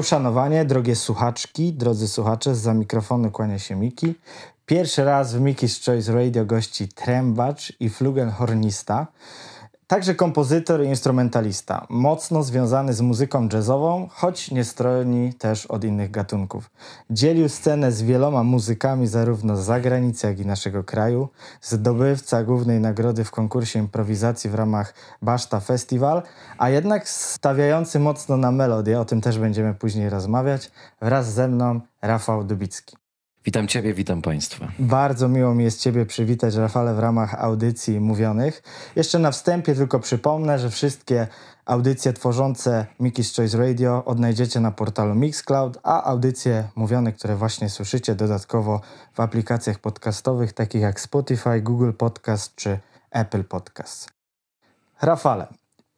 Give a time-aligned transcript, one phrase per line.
[0.00, 4.14] Uszanowanie, drogie słuchaczki, drodzy słuchacze, za mikrofonu kłania się Miki.
[4.66, 9.06] Pierwszy raz w Miki's Choice Radio gości trębacz i flugelhornista.
[9.90, 16.10] Także kompozytor i instrumentalista, mocno związany z muzyką jazzową, choć nie stroni też od innych
[16.10, 16.70] gatunków.
[17.10, 21.28] Dzielił scenę z wieloma muzykami zarówno z zagranicy, jak i naszego kraju.
[21.62, 26.22] Zdobywca głównej nagrody w konkursie improwizacji w ramach Baszta Festival,
[26.58, 30.70] a jednak stawiający mocno na melodię, o tym też będziemy później rozmawiać,
[31.00, 32.99] wraz ze mną Rafał Dubicki.
[33.44, 34.68] Witam Ciebie, witam Państwa.
[34.78, 38.62] Bardzo miło mi jest Ciebie przywitać, Rafale, w ramach audycji mówionych.
[38.96, 41.26] Jeszcze na wstępie tylko przypomnę, że wszystkie
[41.64, 48.14] audycje tworzące Mickey's Choice Radio odnajdziecie na portalu Mixcloud, a audycje mówione, które właśnie słyszycie
[48.14, 48.80] dodatkowo
[49.14, 52.78] w aplikacjach podcastowych takich jak Spotify, Google Podcast czy
[53.10, 54.08] Apple Podcast.
[55.02, 55.46] Rafale,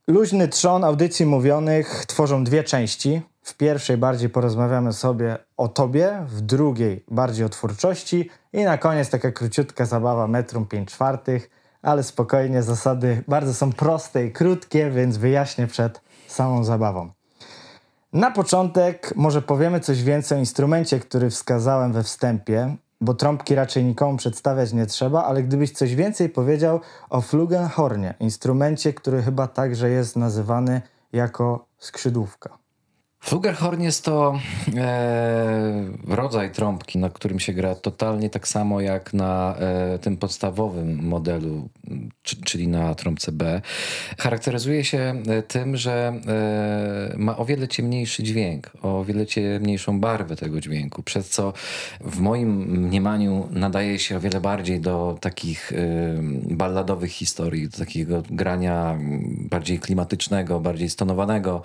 [0.09, 3.23] luźny trzon audycji mówionych tworzą dwie części.
[3.43, 9.11] W pierwszej bardziej porozmawiamy sobie o tobie, w drugiej bardziej o twórczości i na koniec
[9.11, 11.51] taka króciutka zabawa metrum 5 czwartych,
[11.83, 17.11] ale spokojnie, zasady bardzo są proste i krótkie, więc wyjaśnię przed samą zabawą.
[18.13, 23.85] Na początek może powiemy coś więcej o instrumencie, który wskazałem we wstępie, bo trąbki raczej
[23.85, 29.91] nikomu przedstawiać nie trzeba, ale gdybyś coś więcej powiedział o flugelhornie, instrumencie, który chyba także
[29.91, 30.83] jest nazywany
[31.13, 32.62] jako skrzydłówka.
[33.25, 34.41] Flugelhorn jest to
[34.77, 40.99] e, rodzaj trąbki, na którym się gra totalnie tak samo jak na e, tym podstawowym
[41.03, 41.69] modelu,
[42.45, 43.61] czyli na trąbce B.
[44.19, 46.13] Charakteryzuje się e, tym, że
[47.13, 51.53] e, ma o wiele ciemniejszy dźwięk, o wiele ciemniejszą barwę tego dźwięku, przez co
[52.01, 52.51] w moim
[52.87, 55.77] mniemaniu nadaje się o wiele bardziej do takich e,
[56.55, 58.99] balladowych historii, do takiego grania
[59.51, 61.63] bardziej klimatycznego, bardziej stonowanego,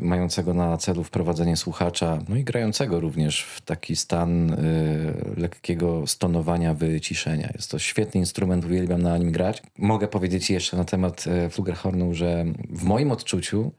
[0.00, 6.06] mającego na celu celu wprowadzenie słuchacza, no i grającego również w taki stan y, lekkiego
[6.06, 7.50] stonowania, wyciszenia.
[7.54, 9.62] Jest to świetny instrument, uwielbiam na nim grać.
[9.78, 13.72] Mogę powiedzieć jeszcze na temat y, flugelhornu, że w moim odczuciu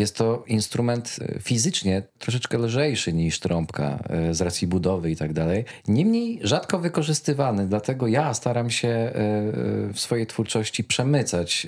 [0.00, 3.98] jest to instrument y, fizycznie troszeczkę lżejszy niż trąbka
[4.30, 5.64] y, z racji budowy i tak dalej.
[5.88, 11.66] Niemniej rzadko wykorzystywany, dlatego ja staram się y, w swojej twórczości przemycać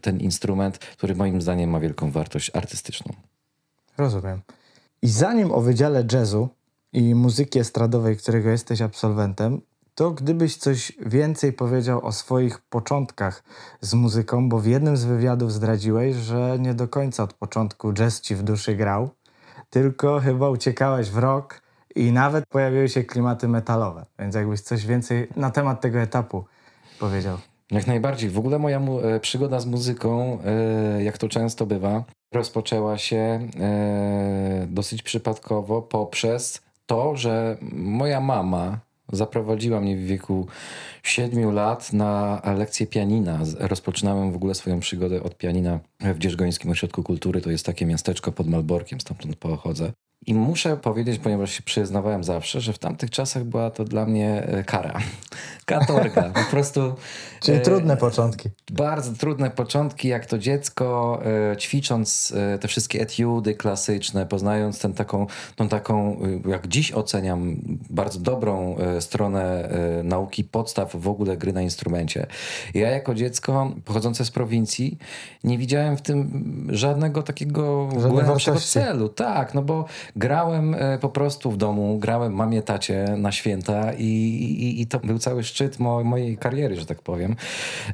[0.00, 3.29] ten instrument, który moim zdaniem ma wielką wartość artystyczną.
[4.00, 4.40] Rozumiem.
[5.02, 6.48] I zanim o Wydziale Jazzu
[6.92, 9.60] i muzyki estradowej, którego jesteś absolwentem,
[9.94, 13.42] to gdybyś coś więcej powiedział o swoich początkach
[13.80, 18.20] z muzyką, bo w jednym z wywiadów zdradziłeś, że nie do końca od początku jazz
[18.20, 19.10] ci w duszy grał,
[19.70, 21.62] tylko chyba uciekałeś w rock
[21.94, 24.06] i nawet pojawiły się klimaty metalowe.
[24.18, 26.44] Więc jakbyś coś więcej na temat tego etapu
[26.98, 27.38] powiedział.
[27.70, 28.30] Jak najbardziej.
[28.30, 34.66] W ogóle moja e, przygoda z muzyką, e, jak to często bywa, rozpoczęła się e,
[34.70, 38.78] dosyć przypadkowo poprzez to, że moja mama
[39.12, 40.46] zaprowadziła mnie w wieku
[41.02, 43.38] 7 lat na lekcję pianina.
[43.58, 47.40] Rozpoczynałem w ogóle swoją przygodę od pianina w Dzierżgońskim Ośrodku Kultury.
[47.40, 49.92] To jest takie miasteczko pod Malborkiem, stamtąd pochodzę.
[50.26, 54.42] I muszę powiedzieć, ponieważ się przyznawałem zawsze, że w tamtych czasach była to dla mnie
[54.42, 54.98] e, kara.
[55.64, 56.22] Katorga.
[56.22, 56.80] Po prostu.
[57.42, 58.48] Czyli e, trudne początki.
[58.70, 61.20] Bardzo trudne początki, jak to dziecko,
[61.52, 65.26] e, ćwicząc e, te wszystkie etiudy klasyczne, poznając ten taką,
[65.56, 66.16] tą taką,
[66.46, 67.56] e, jak dziś oceniam,
[67.90, 69.70] bardzo dobrą e, stronę
[70.04, 72.26] nauki podstaw w ogóle gry na instrumencie.
[72.74, 74.98] Ja jako dziecko pochodzące z prowincji
[75.44, 79.08] nie widziałem w tym żadnego takiego głębszego celu.
[79.08, 79.84] Tak, no bo
[80.16, 84.98] grałem e, po prostu w domu, grałem mamie, tacie na święta i, i, i to
[84.98, 87.36] był cały szczyt mo, mojej kariery, że tak powiem.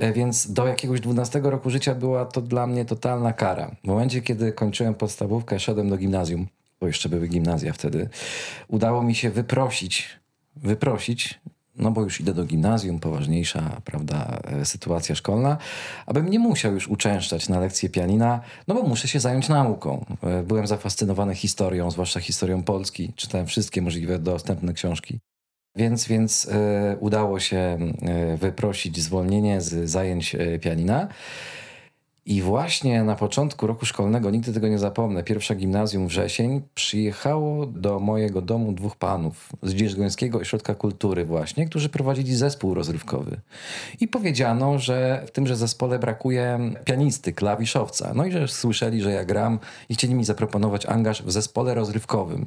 [0.01, 3.71] E, więc do jakiegoś 12 roku życia była to dla mnie totalna kara.
[3.85, 6.47] W momencie, kiedy kończyłem podstawówkę, szedłem do gimnazjum,
[6.81, 8.09] bo jeszcze były gimnazja wtedy,
[8.69, 10.09] udało mi się wyprosić,
[10.57, 11.41] wyprosić
[11.79, 15.57] no bo już idę do gimnazjum, poważniejsza, prawda, e, sytuacja szkolna,
[16.07, 20.05] abym nie musiał już uczęszczać na lekcje pianina, no bo muszę się zająć nauką.
[20.23, 25.19] E, byłem zafascynowany historią, zwłaszcza historią Polski, czytałem wszystkie możliwe dostępne książki.
[25.77, 26.51] Więc, więc y,
[27.01, 27.79] udało się
[28.37, 31.09] wyprosić zwolnienie z zajęć pianina.
[32.27, 38.01] I właśnie na początku roku szkolnego, nigdy tego nie zapomnę, pierwsza gimnazjum wrzesień, przyjechało do
[38.01, 43.41] mojego domu dwóch panów z Dzierżgońskiego Ośrodka Kultury właśnie, którzy prowadzili zespół rozrywkowy.
[44.01, 48.13] I powiedziano, że w tymże zespole brakuje pianisty, klawiszowca.
[48.15, 49.59] No i że słyszeli, że ja gram
[49.89, 52.47] i chcieli mi zaproponować angaż w zespole rozrywkowym.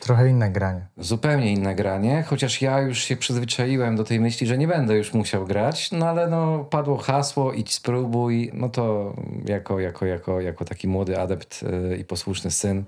[0.00, 0.86] Trochę inne granie.
[0.96, 5.14] Zupełnie inne granie, chociaż ja już się przyzwyczaiłem do tej myśli, że nie będę już
[5.14, 9.14] musiał grać, no ale no padło hasło, idź spróbuj, no to
[9.46, 12.84] jako, jako, jako, jako taki młody adept yy, i posłuszny syn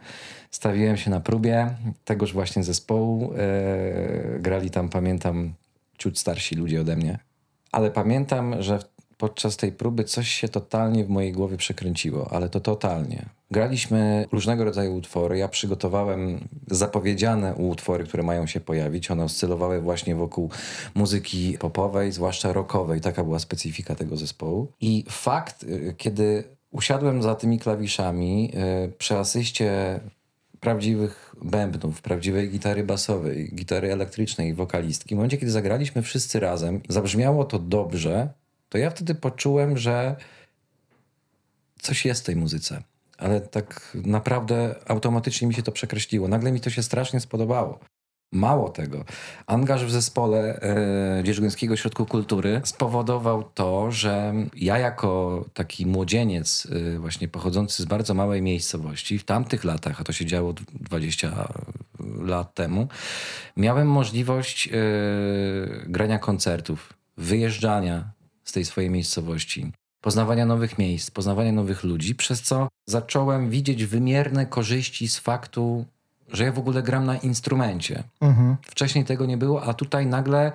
[0.51, 1.75] stawiłem się na próbie
[2.05, 3.33] tegoż właśnie zespołu.
[3.33, 5.55] Yy, grali tam, pamiętam,
[5.99, 7.19] ciut starsi ludzie ode mnie,
[7.73, 8.79] ale pamiętam, że
[9.23, 13.27] podczas tej próby coś się totalnie w mojej głowie przekręciło, ale to totalnie.
[13.51, 15.39] Graliśmy różnego rodzaju utwory.
[15.39, 19.11] Ja przygotowałem zapowiedziane utwory, które mają się pojawić.
[19.11, 20.51] One oscylowały właśnie wokół
[20.95, 23.01] muzyki popowej, zwłaszcza rockowej.
[23.01, 24.69] Taka była specyfika tego zespołu.
[24.81, 28.53] I fakt, y, kiedy usiadłem za tymi klawiszami
[28.87, 30.01] y, przy asyście
[30.61, 35.15] prawdziwych bębnów, prawdziwej gitary basowej, gitary elektrycznej, wokalistki.
[35.15, 38.42] W momencie, kiedy zagraliśmy wszyscy razem, zabrzmiało to dobrze,
[38.73, 40.17] to ja wtedy poczułem, że
[41.81, 42.83] coś jest w tej muzyce.
[43.19, 46.29] Ale tak naprawdę automatycznie mi się to przekreśliło.
[46.29, 47.79] Nagle mi to się strasznie spodobało.
[48.33, 49.05] Mało tego,
[49.47, 56.99] angaż w zespole e, Dzierżyńskiego Ośrodku Kultury spowodował to, że ja jako taki młodzieniec, e,
[56.99, 61.49] właśnie pochodzący z bardzo małej miejscowości, w tamtych latach, a to się działo 20
[62.21, 62.89] lat temu,
[63.57, 64.73] miałem możliwość e,
[65.87, 68.22] grania koncertów, wyjeżdżania
[68.53, 74.47] z tej swojej miejscowości, poznawania nowych miejsc, poznawania nowych ludzi, przez co zacząłem widzieć wymierne
[74.47, 75.85] korzyści z faktu,
[76.29, 78.03] że ja w ogóle gram na instrumencie.
[78.21, 78.57] Mhm.
[78.63, 80.53] Wcześniej tego nie było, a tutaj nagle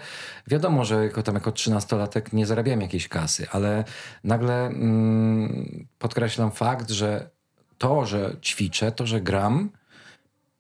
[0.48, 3.84] wiadomo, że jako, tam jako trzynastolatek nie zarabiałem jakiejś kasy, ale
[4.24, 7.30] nagle mm, podkreślam fakt, że
[7.78, 9.70] to, że ćwiczę, to, że gram,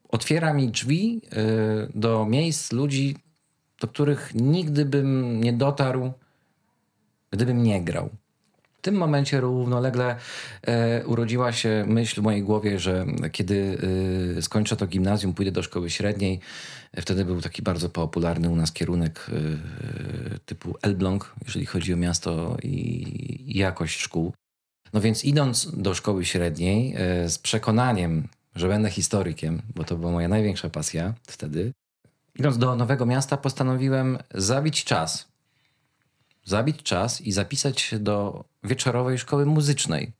[0.09, 3.15] otwiera mi drzwi y, do miejsc, ludzi,
[3.81, 6.13] do których nigdy bym nie dotarł,
[7.31, 8.09] gdybym nie grał.
[8.77, 10.15] W tym momencie równolegle
[10.61, 13.77] e, urodziła się myśl w mojej głowie, że kiedy
[14.37, 16.39] e, skończę to gimnazjum, pójdę do szkoły średniej.
[16.93, 21.97] E, wtedy był taki bardzo popularny u nas kierunek e, typu Elbląg, jeżeli chodzi o
[21.97, 22.71] miasto i,
[23.51, 24.33] i jakość szkół.
[24.93, 30.11] No więc idąc do szkoły średniej e, z przekonaniem, że będę historykiem, bo to była
[30.11, 31.71] moja największa pasja wtedy,
[32.39, 35.36] idąc do nowego miasta postanowiłem zabić czas
[36.47, 40.11] zabić czas i zapisać się do wieczorowej szkoły muzycznej.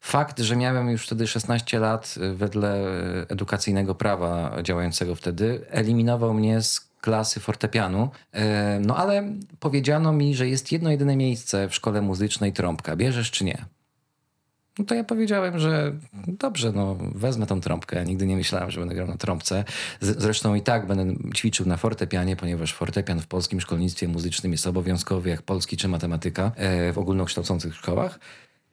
[0.00, 2.84] Fakt, że miałem już wtedy 16 lat y, wedle
[3.28, 8.10] edukacyjnego prawa działającego wtedy, eliminował mnie z klasy fortepianu.
[8.32, 12.96] E, no ale powiedziano mi, że jest jedno jedyne miejsce w szkole muzycznej trąbka.
[12.96, 13.64] Bierzesz czy nie?
[14.78, 15.92] No to ja powiedziałem, że
[16.26, 18.04] dobrze, no wezmę tą trąbkę.
[18.04, 19.64] Nigdy nie myślałem, że będę grał na trąbce.
[20.00, 25.30] Zresztą i tak będę ćwiczył na fortepianie, ponieważ fortepian w polskim szkolnictwie muzycznym jest obowiązkowy,
[25.30, 28.18] jak polski czy matematyka e, w ogólnokształcących szkołach.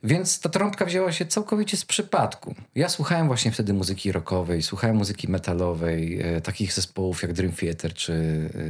[0.06, 2.56] Więc ta trąbka wzięła się całkowicie z przypadku.
[2.76, 7.94] Ja słuchałem właśnie wtedy muzyki rockowej, słuchałem muzyki metalowej, e, takich zespołów jak Dream Theater
[7.94, 8.14] czy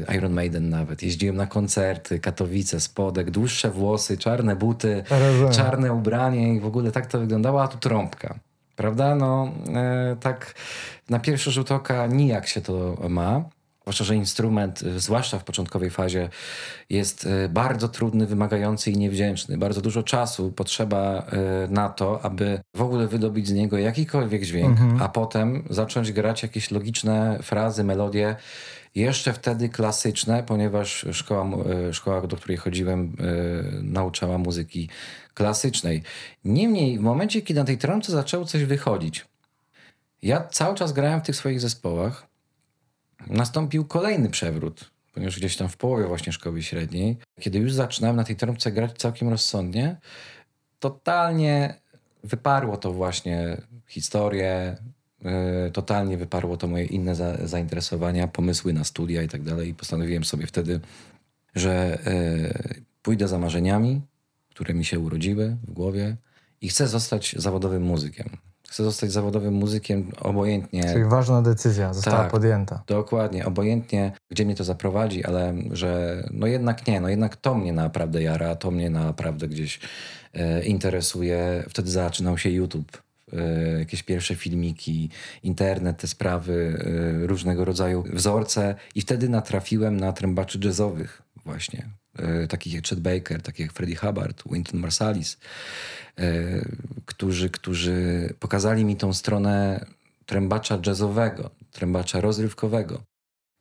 [0.08, 1.04] e, Iron Maiden nawet.
[1.04, 5.54] Jeździłem na koncerty, Katowice, Spodek, dłuższe włosy, czarne buty, Rozumiem.
[5.54, 8.36] czarne ubranie i w ogóle tak to wyglądało, a tu trąbka.
[8.76, 9.16] Prawda?
[9.16, 10.54] No, e, tak
[11.10, 13.44] na pierwszy rzut oka nijak się to ma.
[13.86, 16.30] Zwłaszcza, że instrument, y, zwłaszcza w początkowej fazie,
[16.90, 19.58] jest y, bardzo trudny, wymagający i niewdzięczny.
[19.58, 21.28] Bardzo dużo czasu potrzeba
[21.66, 25.02] y, na to, aby w ogóle wydobyć z niego jakikolwiek dźwięk, mhm.
[25.02, 28.36] a potem zacząć grać jakieś logiczne frazy, melodie.
[28.96, 31.46] Jeszcze wtedy klasyczne, ponieważ szkoła,
[31.92, 33.16] szkoła do której chodziłem,
[33.82, 34.90] nauczała muzyki
[35.34, 36.04] klasycznej.
[36.46, 39.26] Niemniej, w momencie, kiedy na tej trąbce zaczęło coś wychodzić,
[40.22, 42.35] ja cały czas grałem w tych swoich zespołach
[43.28, 48.24] nastąpił kolejny przewrót, ponieważ gdzieś tam w połowie właśnie szkoły średniej, kiedy już zaczynałem na
[48.24, 49.98] tej trąbce grać całkiem rozsądnie,
[50.80, 51.80] totalnie
[52.24, 53.58] wyparło to właśnie
[53.88, 54.78] historię,
[55.22, 59.70] yy, totalnie wyparło to moje inne za, zainteresowania, pomysły na studia i tak dalej.
[59.70, 60.80] I postanowiłem sobie wtedy,
[61.56, 64.02] że yy, pójdę za marzeniami,
[64.50, 66.16] które mi się urodziły w głowie
[66.62, 68.38] i chcę zostać zawodowym muzykiem
[68.76, 70.84] chcę zostać zawodowym muzykiem, obojętnie.
[70.84, 72.84] Czyli ważna decyzja została tak, podjęta.
[72.88, 77.74] Dokładnie, obojętnie, gdzie mnie to zaprowadzi, ale że no jednak nie, no jednak to mnie
[77.74, 79.80] naprawdę jara, to mnie naprawdę gdzieś
[80.34, 81.64] e, interesuje.
[81.70, 83.02] Wtedy zaczynał się YouTube.
[83.34, 85.10] E, jakieś pierwsze filmiki,
[85.44, 86.80] internet, te sprawy,
[87.24, 91.90] e, różnego rodzaju wzorce, i wtedy natrafiłem na trębaczy jazzowych, właśnie.
[92.20, 95.38] E, takich jak Chet Baker, takich jak Freddie Hubbard, Wynton Marsalis.
[96.18, 96.32] E,
[97.06, 99.86] którzy, którzy pokazali mi tą stronę
[100.26, 103.02] trębacza jazzowego, trębacza rozrywkowego.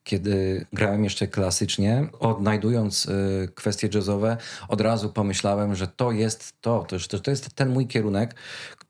[0.05, 4.37] Kiedy grałem jeszcze klasycznie, odnajdując e, kwestie jazzowe,
[4.69, 8.35] od razu pomyślałem, że to jest to, to, to jest ten mój kierunek,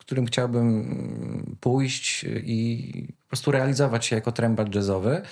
[0.05, 2.93] którym chciałbym pójść i
[3.23, 5.23] po prostu realizować się jako trębacz jazzowy.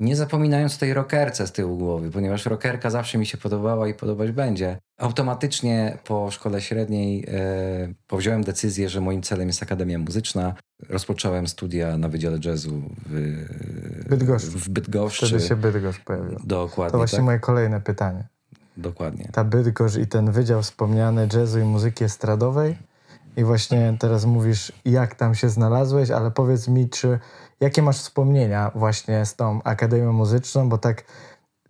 [0.00, 4.32] Nie zapominając tej rockerce z tyłu głowy, ponieważ rockerka zawsze mi się podobała i podobać
[4.32, 4.78] będzie.
[4.98, 10.54] Automatycznie po szkole średniej e, powziąłem decyzję, że moim celem jest Akademia Muzyczna.
[10.88, 14.50] Rozpocząłem studia na Wydziale Jazzu w Bydgoszczy.
[14.50, 15.26] W Bydgoszczy.
[15.26, 16.38] Wtedy się Bydgoszcz pojawił.
[16.44, 16.92] Dokładnie.
[16.92, 17.24] To właśnie tak?
[17.24, 18.28] moje kolejne pytanie.
[18.76, 19.28] Dokładnie.
[19.32, 22.76] Ta Bydgoszcz i ten wydział wspomniany jazzu i muzyki estradowej.
[23.36, 27.18] I właśnie teraz mówisz, jak tam się znalazłeś, ale powiedz mi, czy
[27.60, 31.04] jakie masz wspomnienia właśnie z tą Akademią Muzyczną, bo tak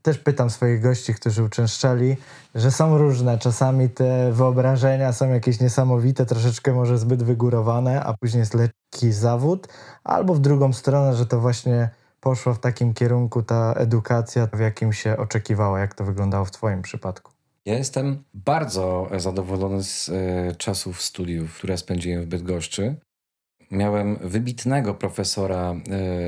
[0.02, 2.16] też pytam swoich gości, którzy uczęszczali,
[2.54, 3.38] że są różne.
[3.38, 9.68] Czasami te wyobrażenia są jakieś niesamowite, troszeczkę może zbyt wygórowane, a później jest lekki zawód,
[10.04, 14.92] albo w drugą stronę, że to właśnie poszło w takim kierunku ta edukacja, w jakim
[14.92, 15.78] się oczekiwało.
[15.78, 17.32] Jak to wyglądało w Twoim przypadku?
[17.64, 22.97] Ja jestem bardzo zadowolony z y, czasów studiów, które spędziłem w Bydgoszczy.
[23.71, 25.75] Miałem wybitnego profesora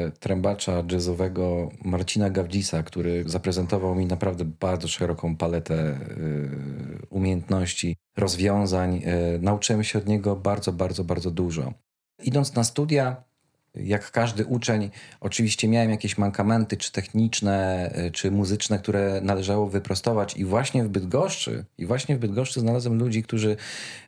[0.06, 9.02] y, trębacza jazzowego Marcina Gawdzisa, który zaprezentował mi naprawdę bardzo szeroką paletę y, umiejętności, rozwiązań.
[9.40, 11.72] Nauczyłem się od niego bardzo, bardzo, bardzo dużo.
[12.22, 13.24] Idąc na studia,
[13.74, 20.36] jak każdy uczeń, oczywiście miałem jakieś mankamenty, czy techniczne, e, czy muzyczne, które należało wyprostować.
[20.36, 23.56] I właśnie w Bydgoszczy, i właśnie w Bydgoszczy znalazłem ludzi, którzy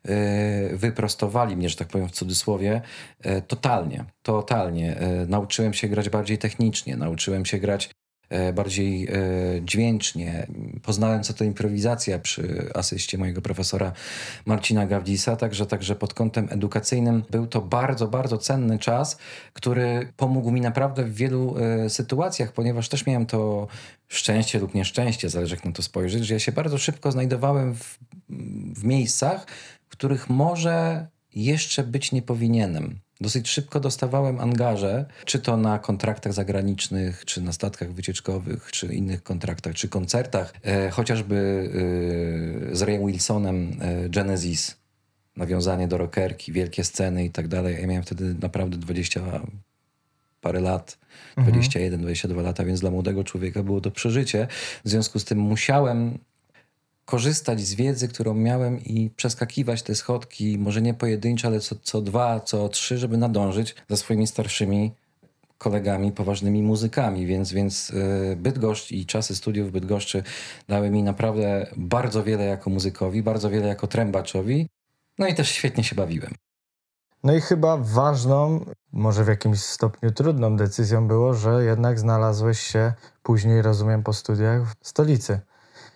[0.05, 2.83] e, wyprostowali mnie, że tak powiem w cudzysłowie,
[3.21, 4.97] e, totalnie, totalnie.
[5.29, 7.91] Nauczyłem się grać bardziej technicznie, nauczyłem się grać
[8.53, 9.11] bardziej e,
[9.63, 10.47] dźwięcznie.
[10.83, 13.93] Poznałem, co to improwizacja przy asyście mojego profesora
[14.47, 19.19] Marcina Gawdzisa, także, także pod kątem edukacyjnym był to bardzo, bardzo cenny czas,
[19.53, 23.67] który pomógł mi naprawdę w wielu e, sytuacjach, ponieważ też miałem to
[24.09, 27.99] szczęście lub nieszczęście, zależy jak na to spojrzeć, że ja się bardzo szybko znajdowałem w,
[28.75, 29.47] w miejscach,
[29.89, 32.99] w których może jeszcze być nie powinienem.
[33.25, 39.23] Dosyć szybko dostawałem angaże, czy to na kontraktach zagranicznych, czy na statkach wycieczkowych, czy innych
[39.23, 41.71] kontraktach, czy koncertach, e, chociażby
[42.73, 44.77] e, z Rayem Wilsonem e, Genesis,
[45.37, 47.77] nawiązanie do rockerki, wielkie sceny i tak dalej.
[47.81, 49.21] Ja miałem wtedy naprawdę 20
[50.41, 50.99] parę lat,
[51.37, 51.53] mhm.
[51.53, 54.47] 21, 22 lata, więc dla młodego człowieka było to przeżycie.
[54.85, 56.19] W związku z tym musiałem
[57.05, 62.01] korzystać z wiedzy, którą miałem i przeskakiwać te schodki, może nie pojedyncze, ale co, co
[62.01, 64.93] dwa, co trzy, żeby nadążyć za swoimi starszymi
[65.59, 67.93] kolegami, poważnymi muzykami, więc, więc
[68.33, 70.23] e, Bydgoszcz i czasy studiów w Bydgoszczy
[70.69, 74.69] dały mi naprawdę bardzo wiele jako muzykowi, bardzo wiele jako trębaczowi,
[75.19, 76.35] no i też świetnie się bawiłem.
[77.25, 82.93] No i chyba ważną, może w jakimś stopniu trudną decyzją było, że jednak znalazłeś się
[83.23, 85.41] później, rozumiem, po studiach w stolicy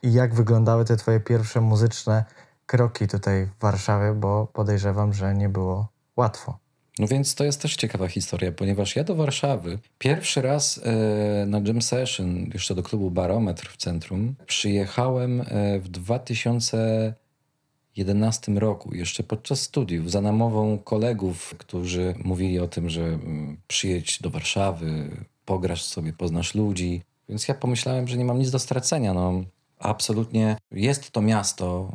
[0.02, 2.24] i jak wyglądały te twoje pierwsze muzyczne
[2.66, 6.58] kroki tutaj w Warszawie, bo podejrzewam, że nie było łatwo.
[6.98, 11.60] No więc to jest też ciekawa historia, ponieważ ja do Warszawy pierwszy raz e, na
[11.64, 15.44] jam session, jeszcze do klubu Barometr w centrum, przyjechałem e,
[15.78, 23.56] w 2011 roku, jeszcze podczas studiów, za namową kolegów, którzy mówili o tym, że mm,
[23.68, 25.10] przyjedź do Warszawy,
[25.44, 27.02] pograsz sobie, poznasz ludzi.
[27.28, 29.14] Więc ja pomyślałem, że nie mam nic do stracenia.
[29.14, 29.44] No,
[29.78, 31.92] absolutnie jest to miasto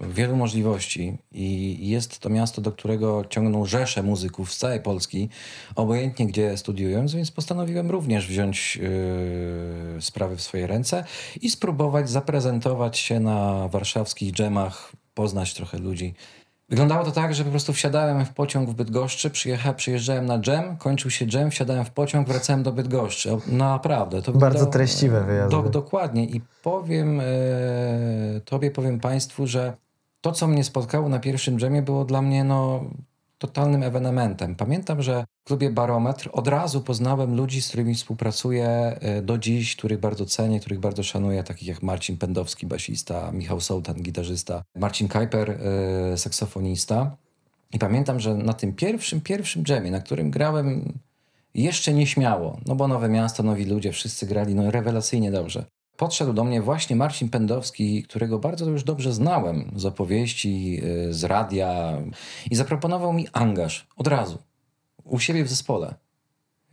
[0.00, 5.28] wielu możliwości i jest to miasto, do którego ciągną rzesze muzyków z całej Polski,
[5.74, 11.04] obojętnie gdzie studiując, więc postanowiłem również wziąć yy, sprawy w swoje ręce
[11.40, 16.14] i spróbować zaprezentować się na warszawskich dżemach, poznać trochę ludzi
[16.72, 20.76] Wyglądało to tak, że po prostu wsiadałem w pociąg w Bydgoszczy, przyjechałem, przyjeżdżałem na dżem,
[20.76, 23.36] kończył się dżem, wsiadałem w pociąg, wracałem do Bydgoszczy.
[23.46, 24.22] Naprawdę.
[24.22, 25.50] To Bardzo treściwe wyjazdy.
[25.50, 26.24] Do, dokładnie.
[26.24, 27.24] I powiem e,
[28.44, 29.72] tobie, powiem państwu, że
[30.20, 32.84] to, co mnie spotkało na pierwszym dżemie było dla mnie no,
[33.42, 34.54] totalnym ewenementem.
[34.54, 39.76] Pamiętam, że w klubie Barometr od razu poznałem ludzi, z którymi współpracuję e, do dziś,
[39.76, 45.08] których bardzo cenię, których bardzo szanuję, takich jak Marcin Pendowski, basista, Michał Sołtan, gitarzysta, Marcin
[45.08, 47.16] Kajper, e, saksofonista.
[47.72, 50.98] I pamiętam, że na tym pierwszym, pierwszym dżemie, na którym grałem
[51.54, 55.64] jeszcze nieśmiało, no bo nowe miasto, nowi ludzie, wszyscy grali no rewelacyjnie dobrze
[55.96, 61.24] podszedł do mnie właśnie Marcin Pendowski, którego bardzo już dobrze znałem z opowieści, y, z
[61.24, 61.98] radia
[62.50, 64.38] i zaproponował mi angaż od razu
[65.04, 65.94] u siebie w zespole.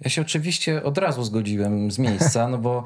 [0.01, 2.83] Ja się oczywiście od razu zgodziłem z miejsca, no bo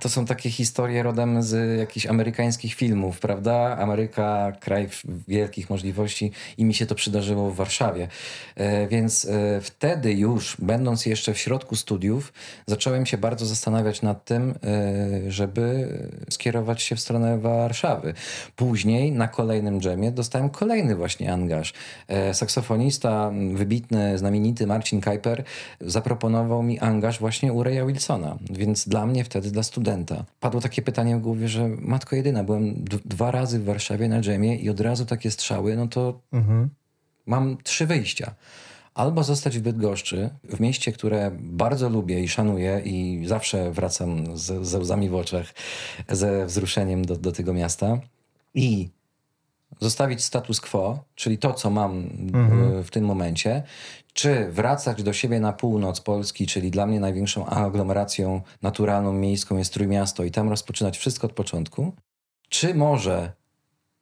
[0.00, 3.76] to są takie historie rodem z jakichś amerykańskich filmów, prawda?
[3.78, 4.88] Ameryka, kraj
[5.28, 8.08] wielkich możliwości i mi się to przydarzyło w Warszawie.
[8.54, 12.32] E, więc e, wtedy już, będąc jeszcze w środku studiów,
[12.66, 15.88] zacząłem się bardzo zastanawiać nad tym, e, żeby
[16.30, 18.14] skierować się w stronę Warszawy.
[18.56, 21.74] Później na kolejnym dżemie dostałem kolejny właśnie angaż.
[22.32, 25.44] Saksofonista, wybitny, znamienity Marcin Kajper
[25.80, 30.82] zaproponował mi angaż właśnie u Raya Wilsona, więc dla mnie wtedy, dla studenta, padło takie
[30.82, 34.80] pytanie w głowie, że matko jedyna, byłem dwa razy w Warszawie na dżemie i od
[34.80, 36.68] razu takie strzały, no to mhm.
[37.26, 38.34] mam trzy wyjścia.
[38.94, 44.66] Albo zostać w Bydgoszczy, w mieście, które bardzo lubię i szanuję i zawsze wracam z,
[44.66, 45.54] ze łzami w oczach,
[46.08, 47.98] ze wzruszeniem do, do tego miasta
[48.54, 48.88] i
[49.80, 52.84] zostawić status quo, czyli to, co mam mhm.
[52.84, 53.62] w tym momencie,
[54.12, 59.72] czy wracać do siebie na północ Polski, czyli dla mnie największą aglomeracją naturalną miejską jest
[59.72, 61.92] Trójmiasto i tam rozpoczynać wszystko od początku,
[62.48, 63.32] czy może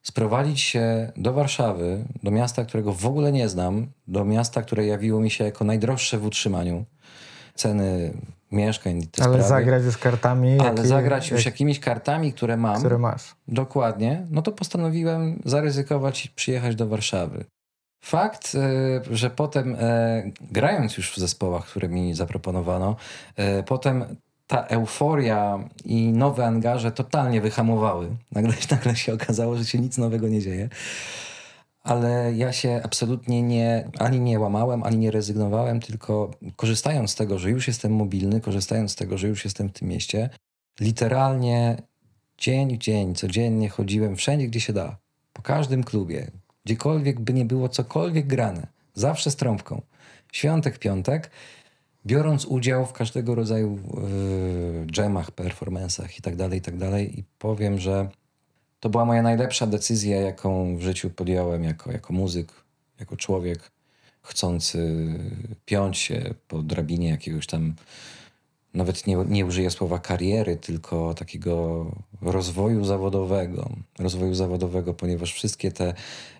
[0.01, 5.19] sprowadzić się do Warszawy, do miasta, którego w ogóle nie znam, do miasta, które jawiło
[5.19, 6.85] mi się jako najdroższe w utrzymaniu.
[7.55, 8.13] Ceny
[8.51, 8.95] mieszkań.
[8.95, 9.43] Ale sprawy.
[9.43, 10.59] zagrać już kartami.
[10.59, 11.53] Ale zagrać już jak...
[11.53, 12.79] jakimiś kartami, które mam.
[12.79, 13.35] Które masz.
[13.47, 14.25] Dokładnie.
[14.31, 17.45] No to postanowiłem zaryzykować i przyjechać do Warszawy.
[18.03, 22.95] Fakt, e, że potem e, grając już w zespołach, które mi zaproponowano,
[23.35, 24.05] e, potem
[24.47, 28.09] ta euforia i nowe angaże totalnie wyhamowały.
[28.31, 30.69] Nagle, nagle się okazało, że się nic nowego nie dzieje.
[31.85, 37.39] Ale ja się absolutnie nie, ani nie łamałem, ani nie rezygnowałem, tylko korzystając z tego,
[37.39, 40.29] że już jestem mobilny, korzystając z tego, że już jestem w tym mieście,
[40.79, 41.77] literalnie
[42.37, 44.97] dzień w dzień, codziennie chodziłem wszędzie, gdzie się da.
[45.33, 46.31] Po każdym klubie,
[46.65, 49.81] gdziekolwiek by nie było cokolwiek grane, zawsze z trąbką.
[50.31, 51.31] Świątek, piątek,
[52.05, 53.79] biorąc udział w każdego rodzaju
[54.81, 56.91] yy, dżemach, performansach itd., tak itd.
[56.91, 58.09] Tak i powiem, że
[58.85, 62.53] to była moja najlepsza decyzja, jaką w życiu podjąłem jako, jako muzyk,
[62.99, 63.71] jako człowiek
[64.21, 65.07] chcący
[65.65, 67.73] piąć się po drabinie jakiegoś tam
[68.73, 71.85] nawet nie, nie użyję słowa kariery, tylko takiego
[72.21, 73.69] rozwoju zawodowego.
[73.99, 75.93] Rozwoju zawodowego, ponieważ wszystkie te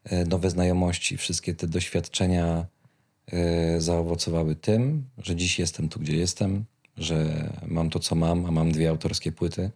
[0.04, 2.65] e, nowe znajomości, wszystkie te doświadczenia
[3.32, 6.65] e, zaowocowały tym, że dziś jestem tu, gdzie jestem,
[6.98, 9.72] że mam to, co mam, a mam dwie autorskie płyty,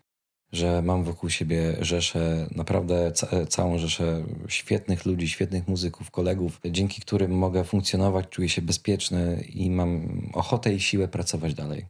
[0.52, 6.60] że mam wokół siebie rzeszę, naprawdę ca e, całą rzeszę świetnych ludzi, świetnych muzyków, kolegów,
[6.66, 11.86] dzięki którym mogę funkcjonować, czuję się bezpieczny i mam ochotę i siłę pracować dalej.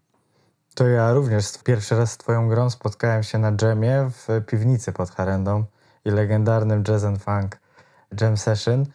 [0.75, 5.09] To ja również pierwszy raz z twoją grą spotkałem się na dżemie w piwnicy pod
[5.09, 5.63] Harendą
[6.05, 7.59] i legendarnym Jazz and Funk
[8.21, 8.85] Jam Session.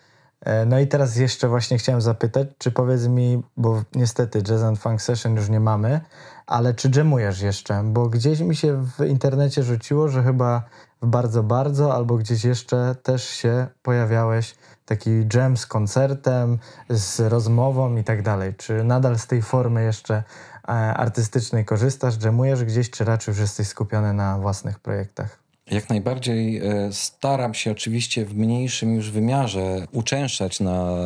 [0.41, 4.79] E, no i teraz jeszcze właśnie chciałem zapytać, czy powiedz mi, bo niestety Jazz and
[4.79, 6.01] Funk Session już nie mamy,
[6.47, 7.83] ale czy dżemujesz jeszcze?
[7.85, 10.63] Bo gdzieś mi się w internecie rzuciło, że chyba
[11.03, 14.55] w bardzo, bardzo albo gdzieś jeszcze też się pojawiałeś
[14.87, 18.55] taki jam z koncertem, z rozmową i tak dalej.
[18.55, 20.23] Czy nadal z tej formy jeszcze
[20.69, 25.44] E, artystycznej korzystasz, dżemujesz gdzieś, czy raczej już jesteś skupiony na własnych projektach?
[25.71, 30.97] Jak najbardziej e, staram się oczywiście w mniejszym już wymiarze uczęszczać na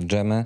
[0.00, 0.44] dżemy.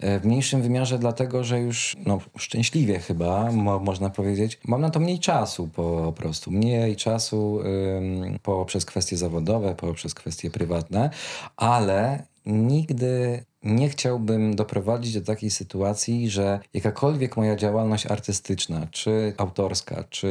[0.00, 4.90] E, w mniejszym wymiarze dlatego, że już no, szczęśliwie chyba mo można powiedzieć, mam na
[4.90, 6.50] to mniej czasu po prostu.
[6.50, 11.10] Mniej czasu ym, poprzez kwestie zawodowe, poprzez kwestie prywatne,
[11.56, 20.04] ale nigdy nie chciałbym doprowadzić do takiej sytuacji, że jakakolwiek moja działalność artystyczna, czy autorska,
[20.10, 20.28] czy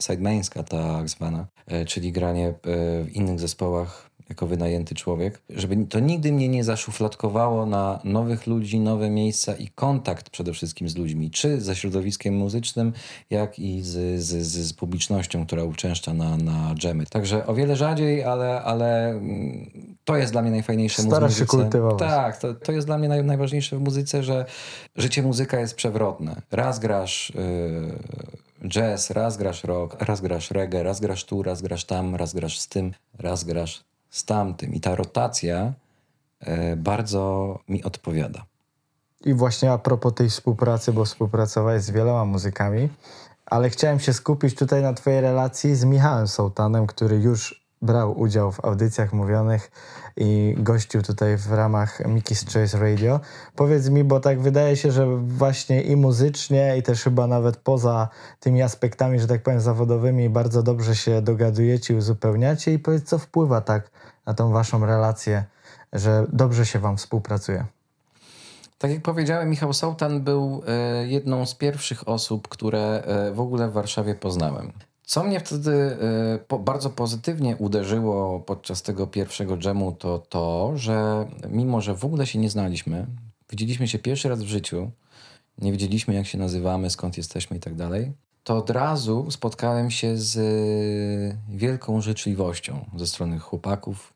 [0.00, 2.54] sidemańska tak zwana, e, czyli granie e,
[3.04, 8.80] w innych zespołach jako wynajęty człowiek, żeby to nigdy mnie nie zaszufladkowało na nowych ludzi,
[8.80, 12.92] nowe miejsca i kontakt przede wszystkim z ludźmi, czy ze środowiskiem muzycznym,
[13.30, 17.06] jak i z, z, z publicznością, która uczęszcza na, na dżemy.
[17.06, 19.70] Także o wiele rzadziej, ale, ale mm,
[20.04, 21.30] to jest dla mnie najfajniejsze w muzyce.
[21.30, 21.98] się kultywować.
[21.98, 24.46] Tak, to, to jest dla mnie naj, najważniejsze w muzyce, że
[24.96, 26.42] życie muzyka jest przewrotne.
[26.50, 27.32] Raz grasz...
[27.34, 32.34] Yy, jazz, raz grasz rock, raz grasz reggae, raz grasz tu, raz grasz tam, raz
[32.34, 33.84] grasz z tym, raz grasz
[34.14, 34.74] z tamtym.
[34.74, 35.72] I ta rotacja
[36.40, 38.44] e, bardzo mi odpowiada.
[39.24, 42.88] I właśnie a propos tej współpracy, bo współpracowałeś z wieloma muzykami,
[43.46, 48.52] ale chciałem się skupić tutaj na Twojej relacji z Michałem Sołtanem, który już brał udział
[48.52, 49.70] w audycjach mówionych
[50.16, 53.20] i gościł tutaj w ramach Mickey's Choice Radio.
[53.56, 58.08] Powiedz mi, bo tak wydaje się, że właśnie i muzycznie, i też chyba nawet poza
[58.40, 62.72] tymi aspektami, że tak powiem, zawodowymi, bardzo dobrze się dogadujecie i uzupełniacie.
[62.72, 63.90] I powiedz, co wpływa tak
[64.26, 65.44] na tą waszą relację,
[65.92, 67.64] że dobrze się wam współpracuje?
[68.78, 73.68] Tak jak powiedziałem, Michał Sołtan był e, jedną z pierwszych osób, które e, w ogóle
[73.68, 74.72] w Warszawie poznałem.
[75.02, 75.96] Co mnie wtedy
[76.50, 82.26] e, bardzo pozytywnie uderzyło podczas tego pierwszego dżemu, to to, że mimo, że w ogóle
[82.26, 83.06] się nie znaliśmy,
[83.50, 84.90] widzieliśmy się pierwszy raz w życiu,
[85.58, 88.12] nie wiedzieliśmy jak się nazywamy, skąd jesteśmy i tak dalej,
[88.44, 90.38] to od razu spotkałem się z
[91.48, 94.13] wielką życzliwością ze strony chłopaków,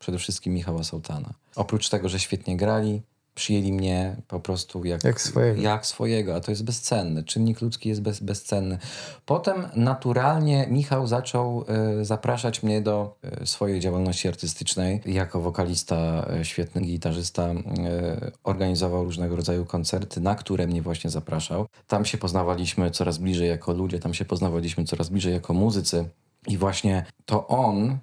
[0.00, 1.34] przede wszystkim Michała Sołtana.
[1.56, 3.02] Oprócz tego, że świetnie grali,
[3.34, 5.62] przyjęli mnie po prostu jak, Jak swojego.
[5.62, 7.24] jak swojego, a to jest bezcenne.
[7.24, 8.78] Czynnik ludzki jest bez, bezcenny.
[9.26, 15.00] Potem naturalnie Michał zaczął e, zapraszać mnie do e, swojej działalności artystycznej.
[15.06, 17.48] Jako wokalista, e, świetny gitarzysta,
[18.44, 21.66] organizował różnego rodzaju koncerty, na które mnie właśnie zapraszał.
[21.86, 26.08] Tam się poznawaliśmy coraz bliżej jako ludzie, tam się poznawaliśmy coraz bliżej jako muzycy.
[26.46, 27.98] I właśnie to on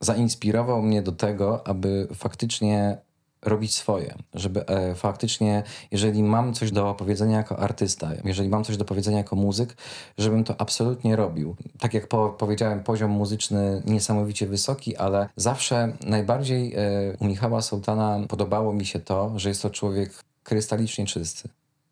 [0.00, 2.98] zainspirował mnie do tego, aby faktycznie
[3.42, 8.76] robić swoje, żeby e, faktycznie, jeżeli mam coś do powiedzenia jako artysta, jeżeli mam coś
[8.76, 9.76] do powiedzenia jako muzyk,
[10.18, 11.56] żebym to absolutnie robił.
[11.78, 16.80] Tak jak po, powiedziałem, poziom muzyczny niesamowicie wysoki, ale zawsze najbardziej e,
[17.20, 21.48] u Michała Sołtana podobało mi się to, że jest to człowiek krystalicznie czysty.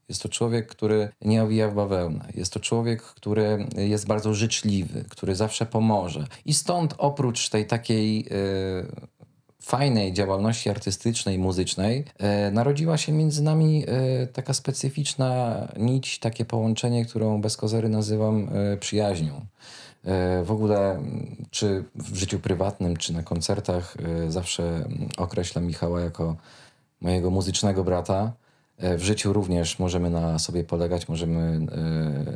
[0.09, 2.29] Jest to człowiek, który nie owija w bawełnę.
[2.35, 6.27] Jest to człowiek, który jest bardzo życzliwy, który zawsze pomoże.
[6.45, 9.15] I stąd oprócz tej takiej e,
[9.63, 17.05] fajnej działalności artystycznej, muzycznej, e, narodziła się między nami e, taka specyficzna nić, takie połączenie,
[17.05, 19.47] którą bez kozery nazywam e, przyjaźnią.
[20.05, 21.03] E, W ogóle,
[21.51, 26.37] czy w życiu prywatnym, czy na koncertach, e, zawsze określam Michała jako
[27.01, 28.33] mojego muzycznego brata.
[28.79, 31.67] E, W życiu również możemy na sobie polegać, możemy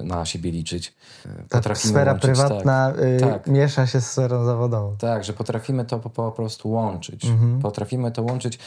[0.00, 0.94] e, na siebie liczyć.
[1.26, 3.46] E, Ta potrafimy sfera łączyć, prywatna y, tak.
[3.46, 4.96] miesza się z sferą zawodową.
[4.98, 7.24] Tak, że potrafimy to po, po prostu łączyć.
[7.24, 7.60] Mhm.
[7.60, 8.58] Potrafimy to łączyć.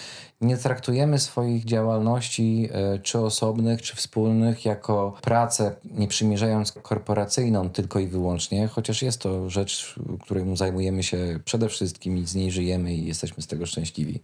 [0.42, 2.70] Nie traktujemy swoich działalności,
[3.04, 9.50] czy osobnych, czy wspólnych, jako pracę, nie przymierzając korporacyjną tylko i wyłącznie, chociaż jest to
[9.50, 14.22] rzecz, którą zajmujemy się przede wszystkim i z niej żyjemy i jesteśmy z tego szczęśliwi.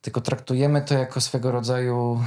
[0.00, 2.20] Tylko traktujemy to jako swego rodzaju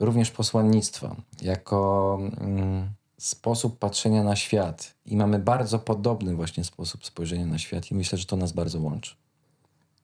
[0.00, 4.94] również posłannictwa, jako mm, sposób patrzenia na świat.
[5.06, 8.80] I mamy bardzo podobny właśnie sposób spojrzenia na świat i myślę, że to nas bardzo
[8.80, 9.14] łączy.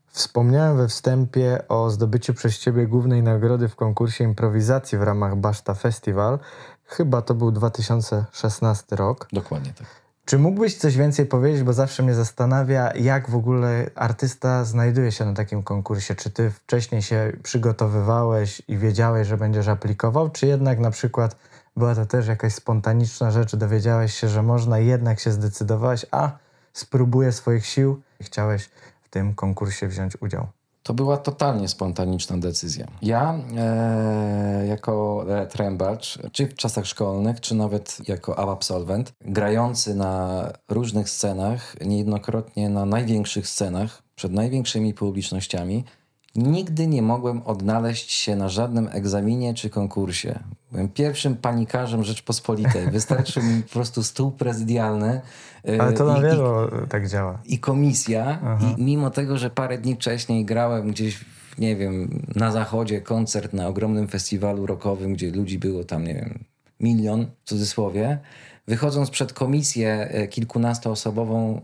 [0.07, 5.75] Wspomniałem we wstępie o zdobyciu przez Ciebie głównej nagrody w konkursie improwizacji w ramach Baszta
[5.75, 6.39] Festival.
[6.85, 9.29] Chyba to był 2016 rok.
[9.33, 10.00] Dokładnie tak.
[10.31, 15.25] Czy mógłbyś coś więcej powiedzieć, bo zawsze mnie zastanawia, jak w ogóle artysta znajduje się
[15.25, 16.15] na takim konkursie?
[16.15, 21.37] Czy ty wcześniej się przygotowywałeś i wiedziałeś, że będziesz aplikował, czy jednak na przykład
[21.77, 26.31] była to też jakaś spontaniczna rzecz, dowiedziałeś się, że można, jednak się zdecydowałeś, a
[26.73, 28.65] spróbuję swoich sił i chciałeś
[29.03, 30.47] w tym konkursie wziąć udział?
[30.91, 32.87] To była totalnie spontaniczna decyzja.
[33.03, 41.11] Ja e, jako trębacz, czy w czasach szkolnych, czy nawet jako absolwent, grający na różnych
[41.11, 45.85] scenach, niejednokrotnie na największych scenach, przed największymi publicznościami,
[46.37, 50.39] nigdy nie mogłem odnaleźć się na żadnym egzaminie czy konkursie.
[50.73, 52.91] Byłem pierwszym panikarzem Rzeczpospolitej.
[52.91, 55.21] Wystarczył mi po prostu stół prezydialny.
[55.69, 56.45] e, Ale to na wielu
[56.89, 57.39] tak działa.
[57.45, 58.39] i komisja.
[58.79, 61.25] I mimo tego, że parę dni wcześniej grałem gdzieś,
[61.59, 66.45] nie wiem, na zachodzie koncert na ogromnym festiwalu rockowym, gdzie ludzi było tam, nie wiem,
[66.81, 68.19] milion w cudzysłowie,
[68.69, 71.61] wychodząc przed komisję e, kilkunastoosobową,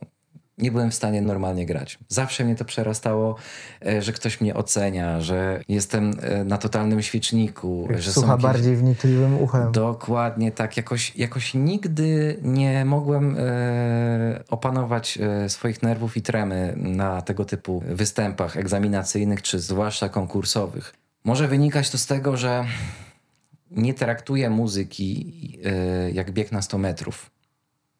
[0.59, 1.99] nie byłem w stanie normalnie grać.
[2.09, 3.37] Zawsze mnie to przerastało,
[3.87, 8.77] e, że ktoś mnie ocenia, że jestem e, na totalnym świeczniku, że Słucha jakieś- bardziej
[8.77, 9.73] wnikliwym uchem.
[9.73, 10.77] Dokładnie tak.
[10.77, 17.83] Jakoś, jakoś nigdy nie mogłem e, opanować e, swoich nerwów i tremy na tego typu
[17.88, 20.95] występach egzaminacyjnych, czy zwłaszcza konkursowych.
[21.25, 22.64] Może wynikać to z tego, że
[23.71, 25.33] nie traktuję muzyki
[25.64, 27.31] e, jak bieg na 100 metrów.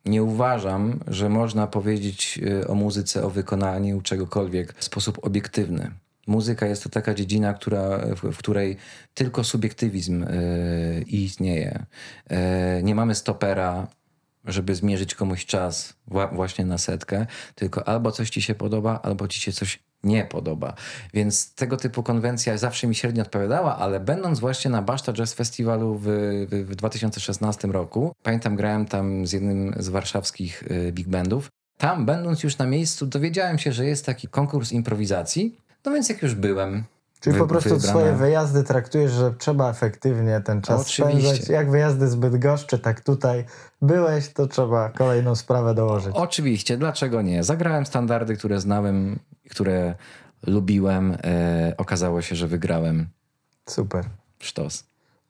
[0.07, 5.91] Nie uważam, że można powiedzieć e, o muzyce, o wykonaniu czegokolwiek w sposób obiektywny.
[6.27, 8.77] Muzyka jest to taka dziedzina, która, w, której
[9.15, 10.29] tylko subiektywizm e,
[11.03, 11.87] istnieje.
[12.31, 13.87] E, nie mamy stopera,
[14.45, 19.29] żeby zmierzyć komuś czas wła- właśnie na setkę, tylko albo coś ci się podoba, albo
[19.29, 20.75] ci się coś nie podoba.
[21.15, 25.95] Więc tego typu konwencja zawsze mi średnio odpowiadała, ale będąc właśnie na Baszta Jazz Festiwalu
[25.95, 26.05] w,
[26.51, 32.07] w, w 2016 roku, pamiętam grałem tam z jednym z warszawskich y, big bandów, tam
[32.07, 36.35] będąc już na miejscu dowiedziałem się, że jest taki konkurs improwizacji, no więc jak już
[36.35, 36.85] byłem
[37.27, 41.29] Czyli wy- po prostu wybrana- swoje wyjazdy traktujesz, że trzeba efektywnie ten czas Oczywiście.
[41.29, 41.49] spędzać.
[41.49, 43.45] Jak wyjazdy z Bydgoszczy, tak tutaj
[43.83, 46.15] byłeś, to trzeba kolejną sprawę dołożyć.
[46.15, 47.45] Oczywiście, dlaczego nie?
[47.45, 49.19] Zagrałem standardy, które znałem,
[49.51, 49.95] które
[50.47, 51.17] lubiłem.
[51.25, 53.07] E, okazało się, że wygrałem
[53.69, 54.05] Super.
[54.39, 54.85] sztos.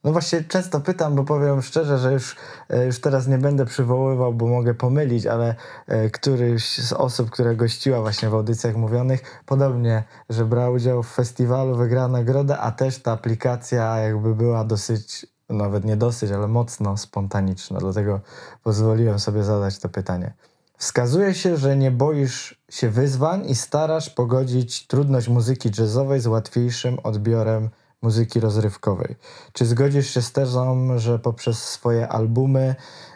[0.07, 2.37] No właśnie często pytam, bo powiem szczerze, że już,
[2.71, 5.55] e, już teraz nie będę przywoływał, bo mogę pomylić, ale
[5.87, 11.09] e, któryś z osób, która gościła właśnie w audycjach mówionych, podobnie, że brał udział w
[11.09, 16.97] festiwalu, wygrała nagrodę, a też ta aplikacja jakby była dosyć, nawet nie dosyć, ale mocno
[16.97, 17.79] spontaniczna.
[17.81, 18.21] Dlatego
[18.63, 20.33] pozwoliłem sobie zadać to pytanie.
[20.79, 26.99] Wskazuje się, że nie boisz się wyzwań i starasz pogodzić trudność muzyki jazzowej z łatwiejszym
[27.03, 27.71] odbiorem
[28.07, 29.17] muzyki rozrywkowej.
[29.53, 32.75] Czy zgodzisz się z tezą, że poprzez swoje albumy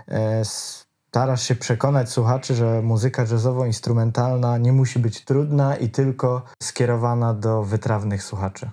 [0.09, 7.35] e, starasz się przekonać słuchaczy, że muzyka jazzowo-instrumentalna nie musi być trudna i tylko skierowana
[7.35, 8.71] do wytrawnych słuchaczy?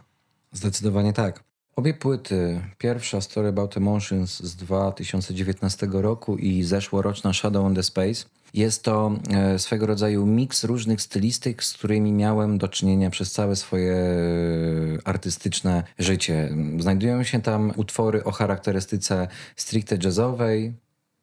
[0.51, 1.43] Zdecydowanie tak.
[1.75, 8.25] Obie płyty, pierwsza Story About Emotions z 2019 roku i zeszłoroczna Shadow on the Space,
[8.53, 13.55] jest to e, swego rodzaju miks różnych stylistyk, z którymi miałem do czynienia przez całe
[13.55, 14.07] swoje e,
[15.05, 16.49] artystyczne życie.
[16.79, 20.73] Znajdują się tam utwory o charakterystyce stricte jazzowej,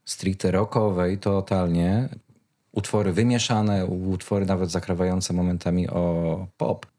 [0.05, 2.09] stricte rockowej, totalnie.
[2.73, 6.94] Utwory wymieszane, utwory nawet zakrawające momentami o pop.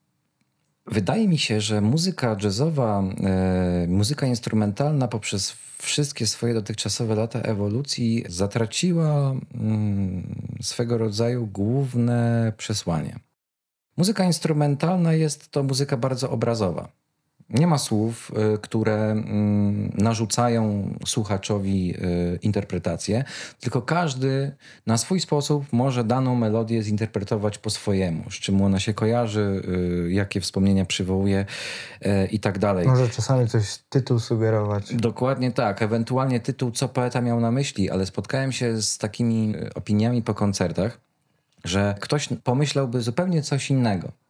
[0.88, 8.24] Wydaje mi się, że muzyka jazzowa, e, muzyka instrumentalna poprzez wszystkie swoje dotychczasowe lata ewolucji
[8.30, 13.20] zatraciła mm, swego rodzaju główne przesłanie.
[13.98, 16.92] Muzyka instrumentalna jest to muzyka bardzo obrazowa.
[17.50, 23.24] Nie ma słów, y, które mm, narzucają słuchaczowi y, interpretację,
[23.60, 24.56] tylko każdy
[24.86, 29.62] na swój sposób może daną melodię zinterpretować po swojemu, z czym ona się kojarzy,
[30.08, 31.46] y, jakie wspomnienia przywołuje
[32.32, 32.88] i tak dalej.
[32.88, 34.96] Może czasami coś tytuł sugerować.
[34.96, 40.22] Dokładnie tak, ewentualnie tytuł, co poeta miał na myśli, ale spotkałem się z takimi opiniami
[40.22, 41.00] po koncertach,
[41.64, 44.25] że ktoś pomyślałby zupełnie coś innego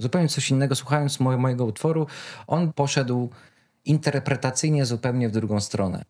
[0.00, 0.74] zupełnie coś innego.
[0.74, 2.06] Słuchając moje, mojego utworu,
[2.46, 3.30] on poszedł
[3.84, 6.04] interpretacyjnie zupełnie w drugą stronę.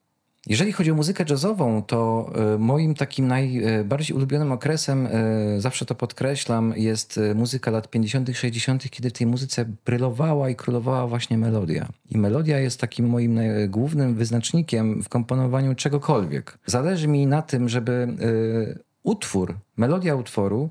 [0.47, 5.95] Jeżeli chodzi o muzykę jazzową, to y, moim takim najbardziej ulubionym okresem, y, zawsze to
[5.95, 11.89] podkreślam, jest muzyka lat 50., 60., kiedy w tej muzyce brylowała i królowała właśnie melodia.
[12.11, 16.59] I melodia jest takim moim głównym wyznacznikiem w komponowaniu czegokolwiek.
[16.67, 18.17] Zależy mi na tym, żeby
[19.03, 20.71] utwór, melodia utworu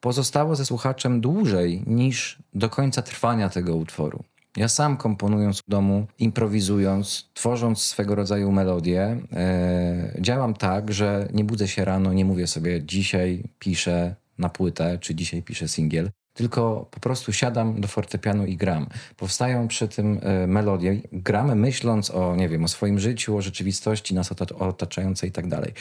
[0.00, 4.24] pozostało ze słuchaczem dłużej niż do końca trwania tego utworu.
[4.56, 11.44] Ja sam komponując w domu, improwizując, tworząc swego rodzaju melodię, e, działam tak, że nie
[11.44, 16.86] budzę się rano, nie mówię sobie dzisiaj piszę na płytę, czy dzisiaj piszę singiel, tylko
[16.90, 18.86] po prostu siadam do fortepianu i gram.
[19.16, 24.14] Powstają przy tym e, melodie, gramy myśląc o, nie wiem, o swoim życiu, o rzeczywistości
[24.14, 25.72] nas otaczającej i tak dalej.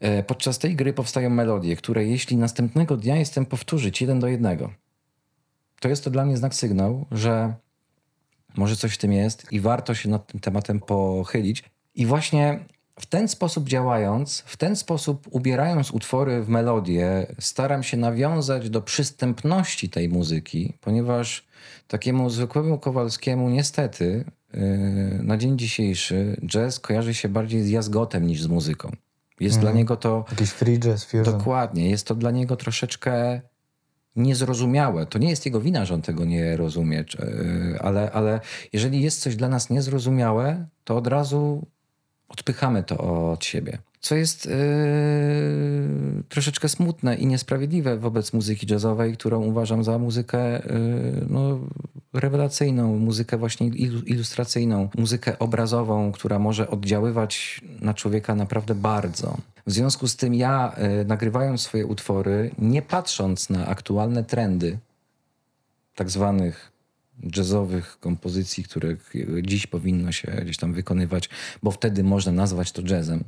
[0.00, 4.70] E, podczas tej gry powstają melodie, które jeśli następnego dnia jestem powtórzyć jeden do jednego,
[5.80, 7.54] to jest to dla mnie znak sygnał, że
[8.56, 11.64] może coś w tym jest i warto się nad tym tematem pochylić.
[11.94, 12.64] I właśnie
[13.00, 18.82] w ten sposób działając, w ten sposób ubierając utwory w melodię, staram się nawiązać do
[18.82, 21.46] przystępności tej muzyki, ponieważ
[21.88, 24.60] takiemu zwykłemu Kowalskiemu niestety yy,
[25.22, 28.92] na dzień dzisiejszy jazz kojarzy się bardziej z jazgotem niż z muzyką.
[29.40, 30.24] Jest dla niego to...
[30.30, 31.24] Jakiś free jazz, fusion.
[31.24, 31.90] Dokładnie.
[31.90, 33.40] Jest to dla niego troszeczkę
[34.16, 35.06] niezrozumiałe.
[35.06, 38.40] To nie jest jego wina, że on tego nie rozumie, yy, ale, ale
[38.72, 41.66] jeżeli jest coś dla nas niezrozumiałe, to od razu
[42.30, 42.98] odpychamy to
[43.32, 43.78] od siebie.
[44.00, 44.52] Co jest yy,
[46.28, 51.58] troszeczkę smutne i niesprawiedliwe wobec muzyki jazzowej, którą uważam za muzykę yy, no,
[52.12, 53.66] rewelacyjną, muzykę właśnie
[54.06, 59.36] ilustracyjną, muzykę obrazową, która może oddziaływać na człowieka naprawdę bardzo.
[59.66, 64.78] W związku z tym ja, yy, nagrywając swoje utwory, nie patrząc na aktualne trendy,
[65.94, 66.69] tak zwanych
[67.36, 68.96] jazzowych kompozycji, które
[69.42, 71.28] dziś powinno się gdzieś tam wykonywać,
[71.62, 73.24] bo wtedy można nazwać to jazzem.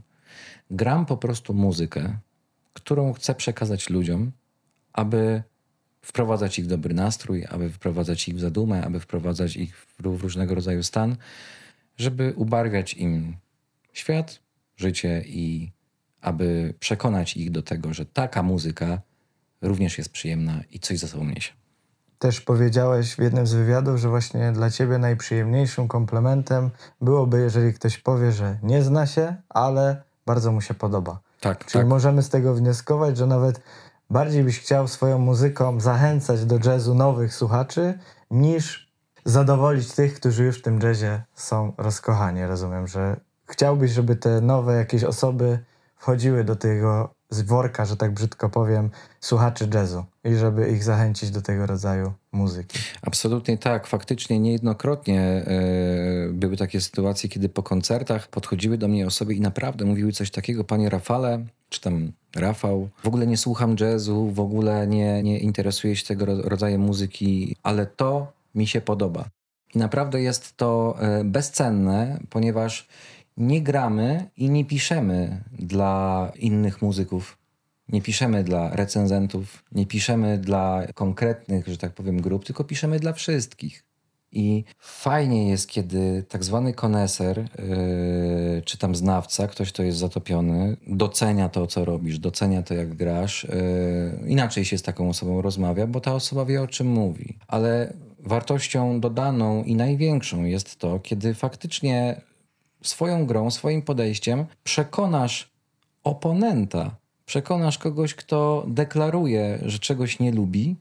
[0.71, 2.19] Gram po prostu muzykę,
[2.73, 4.33] którą chcę przekazać ludziom,
[4.93, 5.43] aby
[6.03, 10.55] wprowadzać ich w dobry nastrój, aby wprowadzać ich w zadumę, aby wprowadzać ich w różnego
[10.55, 11.17] rodzaju stan,
[11.97, 13.37] żeby ubarwiać im
[13.93, 14.41] świat,
[14.77, 15.71] życie i
[16.21, 19.03] aby przekonać ich do tego, że taka muzyka
[19.63, 21.62] również jest przyjemna i coś za sobą niesie.
[22.23, 27.99] Też powiedziałeś w jednym z wywiadów, że właśnie dla ciebie najprzyjemniejszym komplementem byłoby, jeżeli ktoś
[27.99, 31.21] powie, że nie zna się, ale bardzo mu się podoba.
[31.41, 31.89] Tak, Czyli tak.
[31.89, 33.61] możemy z tego wnioskować, że nawet
[34.11, 37.99] bardziej byś chciał swoją muzyką zachęcać do jazzu nowych słuchaczy,
[38.31, 38.93] niż
[39.25, 42.47] zadowolić tych, którzy już w tym jazzie są rozkochani.
[42.47, 45.59] Rozumiem, że chciałbyś, żeby te nowe jakieś osoby
[45.97, 48.91] wchodziły do tego z worka, że tak brzydko powiem,
[49.21, 52.79] słuchaczy jazzu i żeby ich zachęcić do tego rodzaju muzyki.
[53.03, 53.87] Absolutnie tak.
[53.87, 55.45] Faktycznie niejednokrotnie e,
[56.33, 60.65] były takie sytuacje, kiedy po koncertach podchodziły do mnie osoby i naprawdę mówiły coś takiego,
[60.65, 65.97] panie Rafale, czy tam Rafał, w ogóle nie słucham jazzu, w ogóle nie, nie interesuję
[65.97, 69.25] się tego rodzaju muzyki, ale to mi się podoba.
[69.75, 72.89] I naprawdę jest to e, bezcenne, ponieważ
[73.37, 77.39] nie gramy i nie piszemy dla innych muzyków.
[77.89, 83.13] Nie piszemy dla recenzentów, nie piszemy dla konkretnych, że tak powiem, grup, tylko piszemy dla
[83.13, 83.85] wszystkich.
[84.33, 90.77] I fajnie jest, kiedy tak zwany koneser, yy, czy tam znawca, ktoś, kto jest zatopiony,
[90.87, 93.45] docenia to, co robisz, docenia to, jak grasz.
[93.45, 97.39] Yy, inaczej się z taką osobą rozmawia, bo ta osoba wie, o czym mówi.
[97.49, 102.21] Ale wartością dodaną i największą jest to, kiedy faktycznie
[102.83, 105.51] swoją grą, swoim podejściem przekonasz
[106.05, 106.91] oponenta,
[107.25, 110.77] przekonasz kogoś, kto deklaruje, że czegoś nie lubi,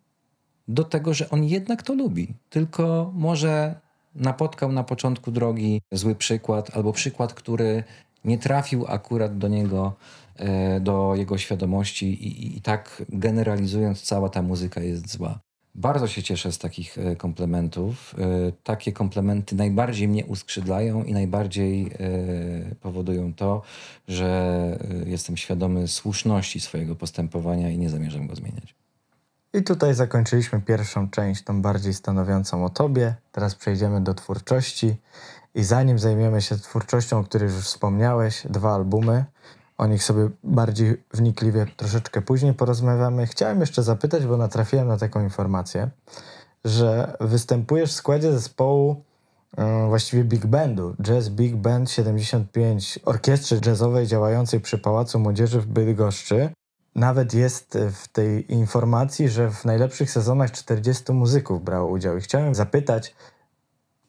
[0.67, 2.27] do tego, że on jednak to lubi.
[2.49, 3.75] Tylko może
[4.15, 7.83] napotkał na początku drogi zły przykład, albo przykład, który
[8.25, 9.93] nie trafił akurat do niego,
[10.35, 15.39] e, do jego świadomości, i, i tak generalizując, cała ta muzyka jest zła.
[15.75, 18.15] Bardzo się cieszę z takich e, komplementów.
[18.17, 23.61] E, takie komplementy najbardziej mnie uskrzydlają i najbardziej e, powodują to,
[24.07, 28.75] że jestem świadomy słuszności swojego postępowania i nie zamierzam go zmieniać.
[29.53, 33.15] I tutaj zakończyliśmy pierwszą część, tą bardziej stanowiącą o tobie.
[33.31, 34.95] Teraz przejdziemy do twórczości.
[35.55, 39.25] I zanim zajmiemy się twórczością, o której już wspomniałeś, dwa albumy,
[39.81, 43.27] o nich sobie bardziej wnikliwie troszeczkę później porozmawiamy.
[43.27, 45.89] Chciałem jeszcze zapytać, bo natrafiłem na taką informację,
[46.65, 49.03] że występujesz w składzie zespołu
[49.57, 55.65] yy, właściwie big bandu, Jazz Big Band 75, orkiestrze jazzowej działającej przy Pałacu Młodzieży w
[55.65, 56.49] Bydgoszczy.
[56.95, 62.17] Nawet jest w tej informacji, że w najlepszych sezonach 40 muzyków brało udział.
[62.17, 63.15] I chciałem zapytać,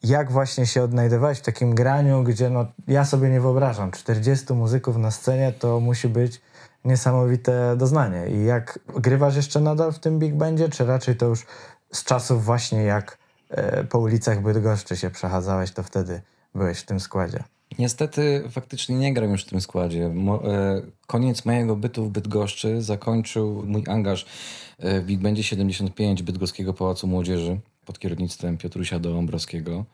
[0.02, 4.96] jak właśnie się odnajdowałeś w takim graniu, gdzie no, ja sobie nie wyobrażam, 40 muzyków
[4.96, 6.40] na scenie to musi być
[6.84, 8.26] niesamowite doznanie.
[8.30, 11.46] I jak grywasz jeszcze nadal w tym big bandzie, czy raczej to już
[11.92, 13.18] z czasów właśnie jak
[13.50, 16.20] e, po ulicach Bydgoszczy się przechadzałeś, to wtedy
[16.54, 17.44] byłeś w tym składzie?
[17.78, 20.08] Niestety faktycznie nie gram już w tym składzie.
[20.08, 24.26] Mo, e, koniec mojego bytu w Bydgoszczy zakończył mój angaż
[24.78, 29.84] e, w Big Bandzie 75 Bydgoskiego Pałacu Młodzieży pod kierownictwem Piotrusia Dołombrowskiego.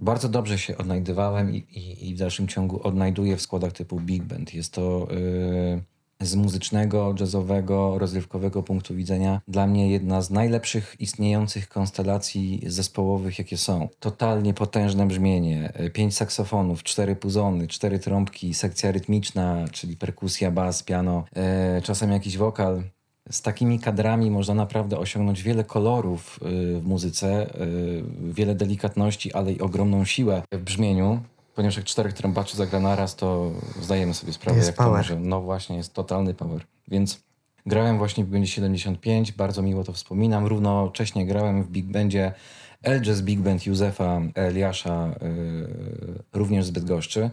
[0.00, 4.22] Bardzo dobrze się odnajdywałem i, i, i, w dalszym ciągu odnajduję w składach typu big
[4.22, 4.54] band.
[4.54, 11.68] Jest to yy, z muzycznego, jazzowego, rozrywkowego punktu widzenia dla mnie jedna z najlepszych istniejących
[11.68, 13.88] konstelacji zespołowych, jakie są.
[14.00, 21.24] Totalnie potężne brzmienie, pięć saksofonów, cztery puzony, cztery trąbki, sekcja rytmiczna, czyli perkusja, bas, piano,
[21.36, 22.82] yy, czasem jakiś wokal
[23.30, 29.52] z takimi kadrami można naprawdę osiągnąć wiele kolorów y, w muzyce, y, wiele delikatności, ale
[29.52, 31.20] i ogromną siłę w brzmieniu.
[31.54, 34.90] Ponieważ jak czterech trąbaczy zagra naraz, to zdajemy sobie sprawę, jest jak power.
[34.90, 35.28] to może.
[35.28, 36.60] No właśnie, jest totalny power.
[36.88, 37.20] Więc
[37.66, 40.46] grałem właśnie w Big Bandzie 75, bardzo miło to wspominam.
[40.46, 42.32] Równocześnie grałem w Big Bandzie
[42.82, 47.30] El Jazz Big Band Józefa Eliasza, yy, również z Bydgoszczy.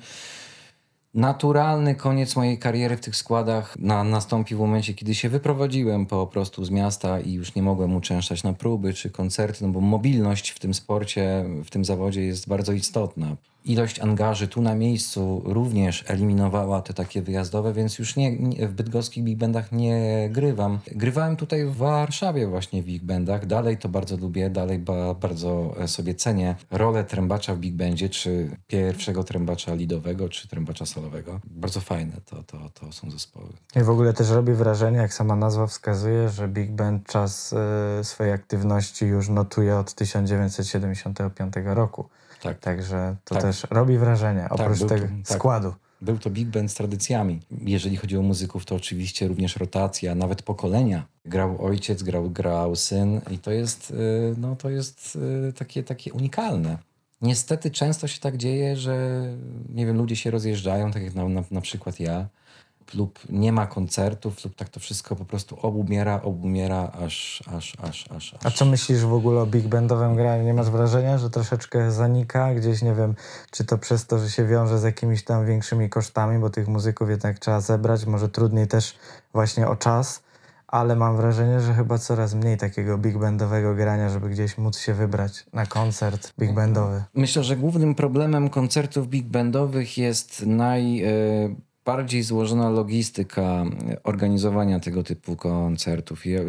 [1.17, 6.27] Naturalny koniec mojej kariery w tych składach na, nastąpił w momencie, kiedy się wyprowadziłem po
[6.27, 10.49] prostu z miasta i już nie mogłem uczęszczać na próby czy koncerty, no bo mobilność
[10.49, 13.36] w tym sporcie, w tym zawodzie jest bardzo istotna
[13.69, 18.73] ilość angaży tu na miejscu również eliminowała te takie wyjazdowe, więc już nie, nie w
[18.73, 20.80] bydgoskich big bandach nie grywam.
[20.91, 23.45] Grywałem tutaj w Warszawie właśnie w big bandach.
[23.45, 28.58] Dalej to bardzo lubię, dalej ba, bardzo sobie cenię rolę trębacza w big bandzie, czy
[28.67, 31.39] pierwszego trębacza lidowego, czy trębacza solowego.
[31.45, 33.49] Bardzo fajne to, to, to są zespoły.
[33.75, 37.53] I w ogóle też robi wrażenie, jak sama nazwa wskazuje, że big band czas
[37.99, 42.10] y, swojej aktywności już notuje od 1975 roku.
[42.41, 42.60] Tak.
[42.60, 43.43] Także to tak.
[43.43, 45.73] też robi wrażenie, tak, oprócz tak, tego to, składu.
[46.02, 47.39] Był to big band z tradycjami.
[47.52, 51.06] Jeżeli chodzi o muzyków, to oczywiście również rotacja, nawet pokolenia.
[51.26, 55.17] Grał ojciec, grał, grał syn i to jest, y, no, to jest
[55.50, 56.78] y, takie, takie unikalne.
[57.21, 59.23] Niestety często się tak dzieje, że
[59.69, 62.28] nie wiem, ludzie się rozjeżdżają, tak jak na, na, na przykład ja,
[62.93, 68.12] lub nie ma koncertów, lub tak to wszystko po prostu obumiera, obumiera, aż, aż, aż,
[68.12, 68.45] aż, aż.
[68.45, 70.43] A co myślisz w ogóle o big bandowym graniu?
[70.43, 73.16] Nie masz wrażenia, że troszeczkę zanika gdzieś, nie wiem,
[73.51, 77.09] czy to przez to, że się wiąże z jakimiś tam większymi kosztami, bo tych muzyków
[77.09, 78.95] jednak trzeba zebrać, może trudniej też
[79.34, 80.24] właśnie o czas,
[80.68, 84.93] ale mam wrażenie, że chyba coraz mniej takiego big bandowego grania, żeby gdzieś móc się
[84.93, 87.03] wybrać na koncert big bandowy.
[87.14, 90.95] Myślę, że głównym problemem koncertów big bandowych jest naj...
[90.95, 93.66] Yy bardziej złożona logistyka
[94.04, 96.26] organizowania tego typu koncertów.
[96.26, 96.40] Yy,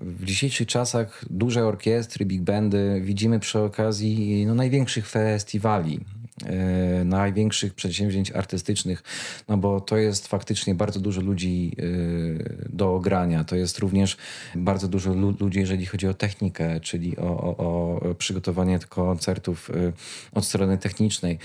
[0.00, 6.00] w dzisiejszych czasach duże orkiestry, big bandy widzimy przy okazji no, największych festiwali
[6.44, 9.02] E, największych przedsięwzięć artystycznych,
[9.48, 13.44] no bo to jest faktycznie bardzo dużo ludzi e, do grania.
[13.44, 14.16] To jest również
[14.54, 19.92] bardzo dużo ludzi, jeżeli chodzi o technikę, czyli o, o, o przygotowanie koncertów e,
[20.32, 21.38] od strony technicznej.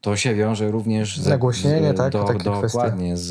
[0.00, 2.12] To się wiąże również z, Nagłośnienie, z, tak?
[2.12, 3.26] Do, dokładnie, z,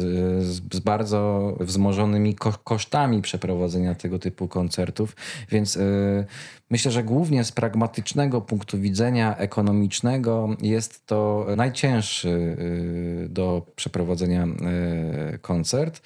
[0.74, 5.16] z, bardzo wzmożonymi ko kosztami przeprowadzenia tego typu koncertów,
[5.50, 6.26] więc y,
[6.70, 15.40] myślę, że głównie z pragmatycznego punktu widzenia ekonomicznego jest to najcięższy y, do przeprowadzenia y,
[15.40, 16.02] koncert.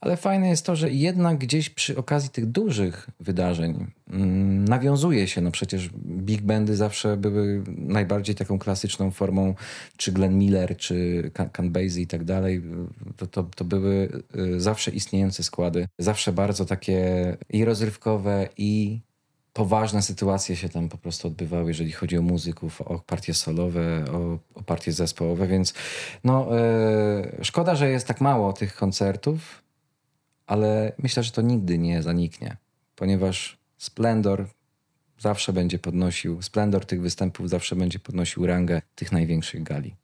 [0.00, 5.40] Ale fajne jest to, że jednak gdzieś przy okazji tych dużych wydarzeń mm, nawiązuje się,
[5.40, 9.54] no przecież big bandy zawsze były najbardziej taką klasyczną formą,
[9.96, 12.62] czy Glenn Miller, czy Can Basie i tak dalej.
[13.16, 19.00] To, to, to były y, zawsze istniejące składy, zawsze bardzo takie i rozrywkowe, i
[19.52, 24.38] poważne sytuacje się tam po prostu odbywały, jeżeli chodzi o muzyków, o partie solowe, o,
[24.54, 25.74] o partie zespołowe, więc
[26.24, 26.48] no,
[27.36, 29.65] yy, szkoda, że jest tak mało tych koncertów,
[30.46, 32.56] ale myślę, że to nigdy nie zaniknie,
[32.96, 34.46] ponieważ splendor
[35.18, 39.96] zawsze będzie podnosił, splendor tych występów zawsze będzie podnosił rangę tych największych gali.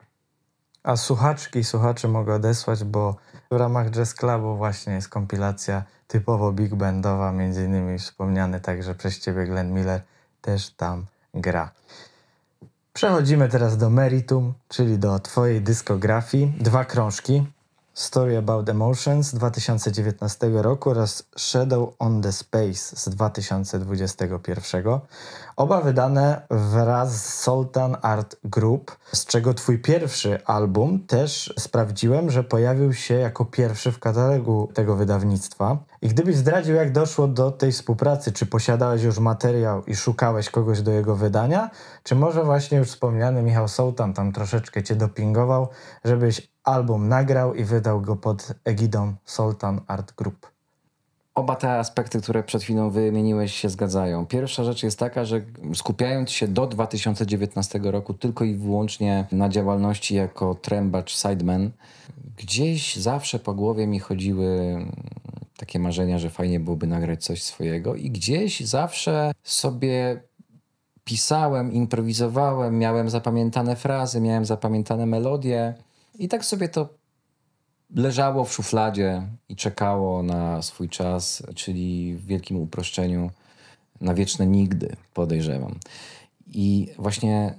[0.82, 3.16] A słuchaczki i słuchacze mogę odesłać, bo
[3.50, 9.20] w ramach Jazz Clubu właśnie jest kompilacja typowo big bandowa, między innymi wspomniany także przez
[9.20, 10.02] ciebie Glenn Miller
[10.40, 11.70] też tam gra.
[12.92, 16.52] Przechodzimy teraz do meritum, czyli do twojej dyskografii.
[16.60, 17.46] Dwa krążki.
[17.94, 25.00] Story About Emotions z 2019 roku oraz Shadow on the Space z 2021.
[25.56, 32.44] Oba wydane wraz z Sultan Art Group, z czego twój pierwszy album też sprawdziłem, że
[32.44, 35.78] pojawił się jako pierwszy w katalogu tego wydawnictwa.
[36.02, 40.82] I gdybyś zdradził, jak doszło do tej współpracy, czy posiadałeś już materiał i szukałeś kogoś
[40.82, 41.70] do jego wydania,
[42.02, 45.68] czy może właśnie już wspomniany Michał Sultan tam troszeczkę cię dopingował,
[46.04, 50.52] żebyś album nagrał i wydał go pod egidą Sultan Art Group.
[51.34, 54.26] Oba te aspekty, które przed chwilą wymieniłeś, się zgadzają.
[54.26, 55.40] Pierwsza rzecz jest taka, że
[55.74, 61.70] skupiając się do 2019 roku tylko i wyłącznie na działalności jako trębacz, sideman,
[62.36, 64.76] gdzieś zawsze po głowie mi chodziły
[65.56, 70.20] takie marzenia, że fajnie byłoby nagrać coś swojego, i gdzieś zawsze sobie
[71.04, 75.74] pisałem, improwizowałem, miałem zapamiętane frazy, miałem zapamiętane melodie
[76.22, 76.88] i tak sobie to
[77.94, 83.30] leżało w szufladzie i czekało na swój czas, czyli w wielkim uproszczeniu
[84.00, 85.78] na wieczne nigdy, podejrzewam.
[86.46, 87.54] I właśnie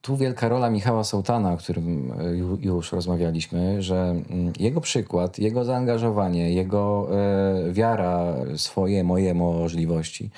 [0.00, 3.96] tu wielka rola Michała Sołtana, o którym e, już rozmawialiśmy, że
[4.30, 10.30] mm, jego przykład, jego zaangażowanie, jego e, wiara, swoje, moje możliwości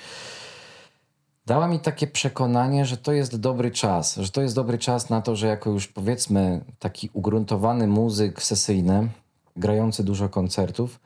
[1.45, 5.21] dała mi takie przekonanie, że to jest dobry czas, że to jest dobry czas na
[5.21, 9.09] to, że jako już powiedzmy taki ugruntowany muzyk sesyjny,
[9.55, 10.99] grający dużo koncertów,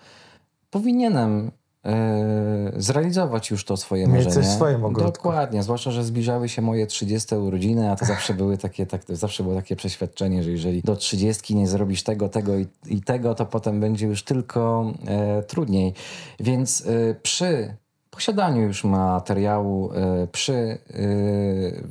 [0.70, 1.52] powinienem
[1.86, 4.48] e, zrealizować już to swoje Mieć marzenie.
[4.48, 5.12] w swoim ogródku.
[5.12, 9.44] Dokładnie, zwłaszcza, że zbliżały się moje 30 urodziny, a to zawsze były takie, tak, zawsze
[9.44, 13.46] było takie przeświadczenie, że jeżeli do 30 nie zrobisz tego, tego i, i tego, to
[13.46, 15.94] potem będzie już tylko e, trudniej.
[16.40, 17.76] Więc e, przy
[18.16, 20.78] posiadaniu już materiału e, przy e,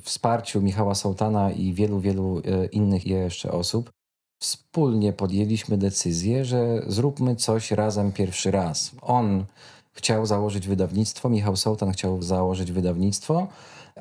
[0.01, 3.91] wsparciu Michała Sołtana i wielu, wielu e, innych jeszcze osób,
[4.39, 8.91] wspólnie podjęliśmy decyzję, że zróbmy coś razem pierwszy raz.
[9.03, 9.45] On
[9.93, 13.49] chciał założyć wydawnictwo, Michał Sołtan chciał założyć wydawnictwo,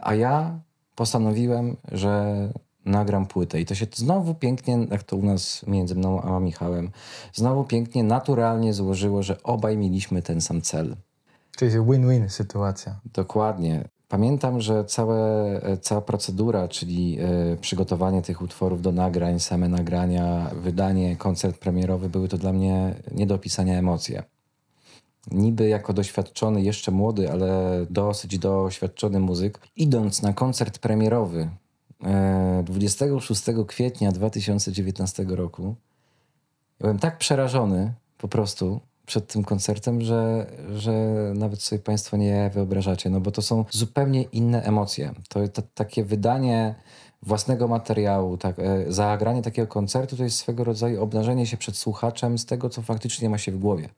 [0.02, 0.60] a ja
[0.96, 2.50] postanowiłem, że
[2.86, 3.62] nagram płytę.
[3.62, 6.92] I to się znowu pięknie, jak to u nas między mną a Michałem,
[7.34, 10.96] znowu pięknie, naturalnie złożyło, że obaj mieliśmy ten sam cel.
[11.58, 13.00] Czyli win-win sytuacja.
[13.14, 13.90] Dokładnie.
[14.08, 17.18] Pamiętam, że całe, cała procedura, czyli
[17.54, 22.96] y, przygotowanie tych utworów do nagrań, same nagrania, wydanie, koncert premierowy były to dla mnie
[23.12, 24.24] nie do opisania emocje.
[25.32, 31.50] Niby jako doświadczony, jeszcze młody, ale dosyć doświadczony muzyk, idąc na koncert premierowy
[32.60, 35.76] y, 26 kwietnia 2019 roku,
[36.80, 40.94] byłem tak przerażony po prostu, przed tym koncertem, że, że
[41.36, 45.14] nawet sobie Państwo nie wyobrażacie, no bo to są zupełnie inne emocje.
[45.30, 46.76] To, to takie wydanie
[47.22, 52.38] własnego materiału, tak, e, zagranie takiego koncertu to jest swego rodzaju obnażenie się przed słuchaczem
[52.38, 53.90] z tego, co faktycznie ma się w głowie.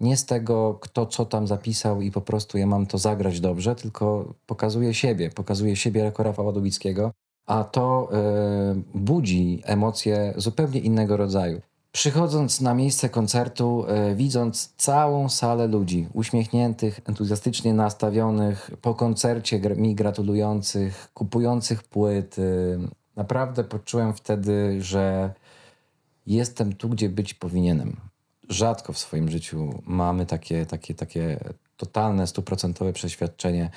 [0.00, 3.74] Nie z tego, kto co tam zapisał i po prostu ja mam to zagrać dobrze,
[3.74, 7.12] tylko pokazuje siebie, pokazuje siebie jako Rafała Dubickiego,
[7.46, 11.60] a to e, budzi emocje zupełnie innego rodzaju.
[11.92, 19.76] Przychodząc na miejsce koncertu, e, widząc całą salę ludzi, uśmiechniętych, entuzjastycznie nastawionych, po koncercie gr-
[19.76, 22.78] mi gratulujących, kupujących płyty,
[23.16, 25.34] naprawdę poczułem wtedy, że
[26.26, 27.96] jestem tu, gdzie być powinienem.
[28.48, 31.38] Rzadko w swoim życiu mamy takie, takie, takie
[31.76, 33.70] totalne, stuprocentowe przeświadczenie,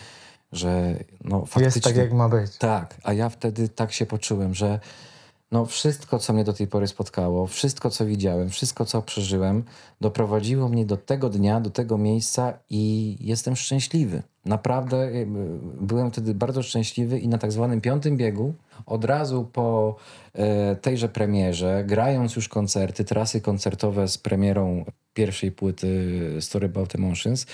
[0.52, 1.64] że no faktycznie...
[1.66, 2.58] Jest tak, jak ma być.
[2.58, 4.80] Tak, a ja wtedy tak się poczułem, że
[5.54, 9.64] no wszystko, co mnie do tej pory spotkało, wszystko, co widziałem, wszystko, co przeżyłem,
[10.02, 14.24] doprowadziło mnie do tego dnia, do tego miejsca i jestem szczęśliwy.
[14.46, 15.28] Naprawdę y,
[15.82, 18.54] byłem wtedy bardzo szczęśliwy i na tak zwanym piątym biegu,
[18.86, 19.96] od razu po
[20.34, 27.46] e, tejże premierze, grając już koncerty, trasy koncertowe z premierą pierwszej płyty Story About Emotions,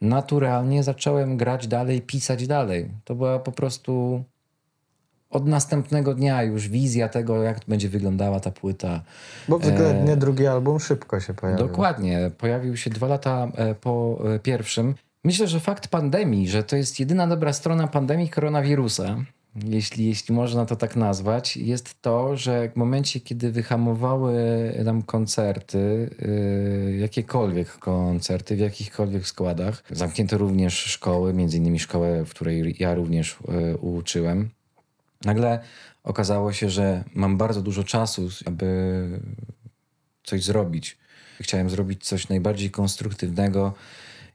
[0.00, 2.90] naturalnie zacząłem grać dalej, pisać dalej.
[3.04, 4.24] To była po prostu
[5.32, 9.02] od następnego dnia już wizja tego, jak będzie wyglądała ta płyta.
[9.48, 10.16] Bo względnie e...
[10.16, 11.66] drugi album szybko się pojawił.
[11.66, 12.30] Dokładnie.
[12.38, 14.94] Pojawił się dwa lata e, po e, pierwszym.
[15.24, 19.16] Myślę, że fakt pandemii, że to jest jedyna dobra strona pandemii koronawirusa,
[19.64, 24.34] jeśli, jeśli można to tak nazwać, jest to, że w momencie, kiedy wyhamowały
[24.84, 26.10] nam koncerty,
[26.88, 32.94] yy, jakiekolwiek koncerty, w jakichkolwiek składach, zamknięto również szkoły, między innymi szkołę, w której ja
[32.94, 34.50] również yy, uczyłem,
[35.24, 35.60] nagle
[36.04, 39.20] okazało się, że mam bardzo dużo czasu, aby
[40.24, 40.98] coś zrobić.
[41.40, 43.74] Chciałem zrobić coś najbardziej konstruktywnego,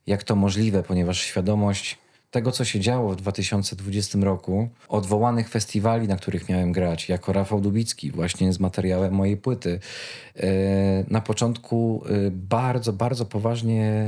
[0.07, 1.97] jak to możliwe, ponieważ świadomość
[2.31, 7.61] tego, co się działo w 2020 roku, odwołanych festiwali, na których miałem grać, jako Rafał
[7.61, 9.79] Dubicki, właśnie z materiałem mojej płyty.
[10.35, 10.49] E,
[11.07, 14.03] na początku e, bardzo, bardzo poważnie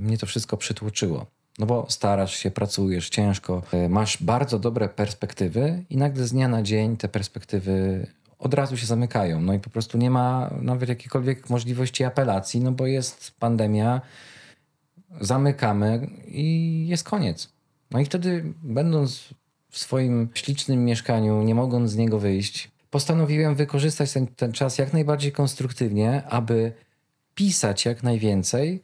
[0.00, 1.26] mnie to wszystko przytłoczyło.
[1.58, 6.48] No bo starasz się, pracujesz ciężko, e, masz bardzo dobre perspektywy i nagle z dnia
[6.48, 8.06] na dzień te perspektywy
[8.38, 9.40] od razu się zamykają.
[9.40, 14.00] No i po prostu nie ma nawet jakiejkolwiek możliwości apelacji, no bo jest pandemia,
[15.20, 17.52] zamykamy i jest koniec.
[17.90, 19.34] No i wtedy, będąc
[19.70, 24.92] w swoim ślicznym mieszkaniu, nie mogąc z niego wyjść, postanowiłem wykorzystać ten, ten czas jak
[24.92, 26.72] najbardziej konstruktywnie, aby
[27.34, 28.82] pisać jak najwięcej,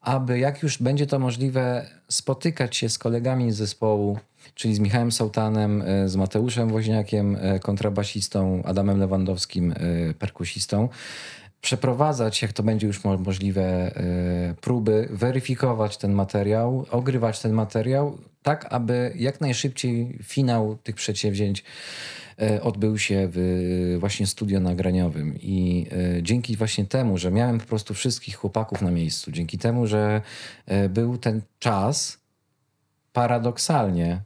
[0.00, 4.18] aby jak już będzie to możliwe, spotykać się z kolegami z zespołu,
[4.54, 10.88] czyli z Michałem Sołtanem, e, z Mateuszem Woźniakiem, e, kontrabasistą, Adamem Lewandowskim, e, perkusistą,
[11.60, 13.94] przeprowadzać, jak to będzie już możliwe,
[14.60, 21.64] próby, weryfikować ten materiał, ogrywać ten materiał, tak aby jak najszybciej finał tych przedsięwzięć
[22.62, 25.38] odbył się w właśnie studio nagraniowym.
[25.40, 25.86] I
[26.22, 30.20] dzięki właśnie temu, że miałem po prostu wszystkich chłopaków na miejscu, dzięki temu, że
[30.90, 32.18] był ten czas,
[33.12, 34.20] paradoksalnie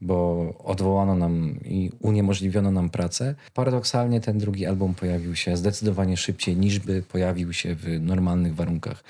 [0.00, 3.34] bo odwołano nam i uniemożliwiono nam pracę.
[3.54, 9.04] Paradoksalnie ten drugi album pojawił się zdecydowanie szybciej niż by pojawił się w normalnych warunkach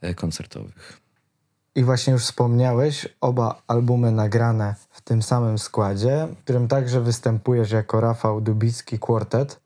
[0.00, 1.02] e, koncertowych.
[1.74, 7.70] I właśnie już wspomniałeś, oba albumy nagrane w tym samym składzie, w którym także występujesz
[7.70, 9.60] jako Rafał Dubicki Quartet.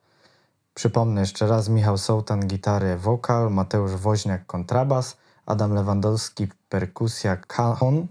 [0.75, 8.07] Przypomnę jeszcze raz, Michał Sołtan gitary, wokal, Mateusz Woźniak kontrabas, Adam Lewandowski perkusja, cajon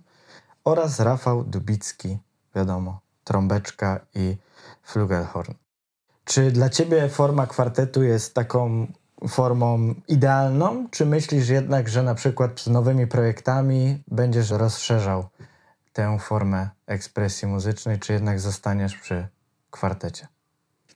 [0.64, 2.18] oraz Rafał Dubicki
[2.56, 4.38] wiadomo, trąbeczka i
[4.84, 5.54] flugelhorn.
[6.26, 8.88] Czy dla ciebie forma kwartetu jest taką
[9.28, 15.28] formą idealną, czy myślisz jednak, że na przykład z nowymi projektami będziesz rozszerzał
[15.94, 19.28] tę formę ekspresji muzycznej, czy jednak zostaniesz przy
[19.72, 20.28] kwartecie?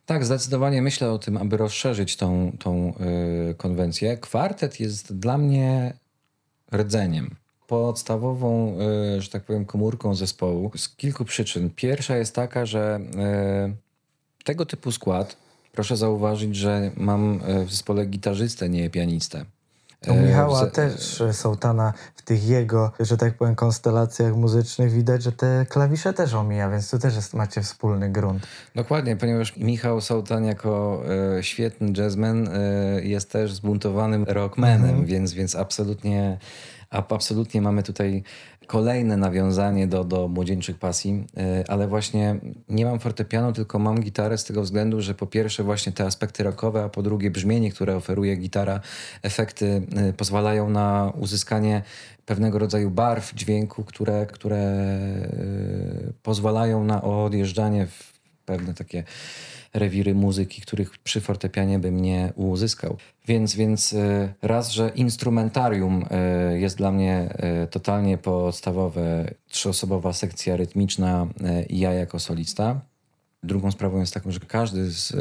[0.05, 2.93] Tak, zdecydowanie myślę o tym, aby rozszerzyć tą, tą
[3.47, 4.17] yy, konwencję.
[4.17, 5.93] Kwartet jest dla mnie
[6.73, 7.35] rdzeniem
[7.69, 8.77] podstawową,
[9.17, 11.69] e, że tak powiem, komórką zespołu z kilku przyczyn.
[11.75, 13.73] Pierwsza jest taka, że e,
[14.43, 15.37] tego typu skład,
[15.71, 19.45] proszę zauważyć, że mam e, w zespole gitarzystę, nie pianistę.
[20.07, 25.65] U Michała też Sołtana w tych jego, że tak powiem, konstelacjach muzycznych widać, że te
[25.69, 28.47] klawisze też omija, więc tu też jest, macie wspólny grunt.
[28.75, 31.03] Dokładnie, ponieważ Michał Sołtan jako
[31.37, 32.51] e, świetny jazzman e,
[33.03, 35.05] jest też zbuntowanym rockmanem, mhm.
[35.05, 36.37] więc, więc absolutnie
[36.89, 38.23] a absolutnie mamy tutaj
[38.67, 42.35] kolejne nawiązanie do, do młodzieńczych pasji, e, ale właśnie
[42.69, 46.43] nie mam fortepianu, tylko mam gitarę z tego względu, że po pierwsze właśnie te aspekty
[46.43, 48.79] rockowe, a po drugie brzmienie, które oferuje gitara,
[49.21, 51.83] efekty e, pozwalają na uzyskanie
[52.25, 55.19] pewnego rodzaju barw dźwięku, które, które e,
[56.23, 59.03] pozwalają na odjeżdżanie w pewne takie
[59.73, 62.97] rewiry muzyki, których przy fortepianie bym nie uzyskał.
[63.27, 70.57] Więc, więc e, raz, że instrumentarium e, jest dla mnie e, totalnie podstawowe, trzyosobowa sekcja
[70.57, 71.27] rytmiczna
[71.69, 72.81] i ja jako solista.
[73.43, 75.13] Drugą sprawą jest taką, że każdy z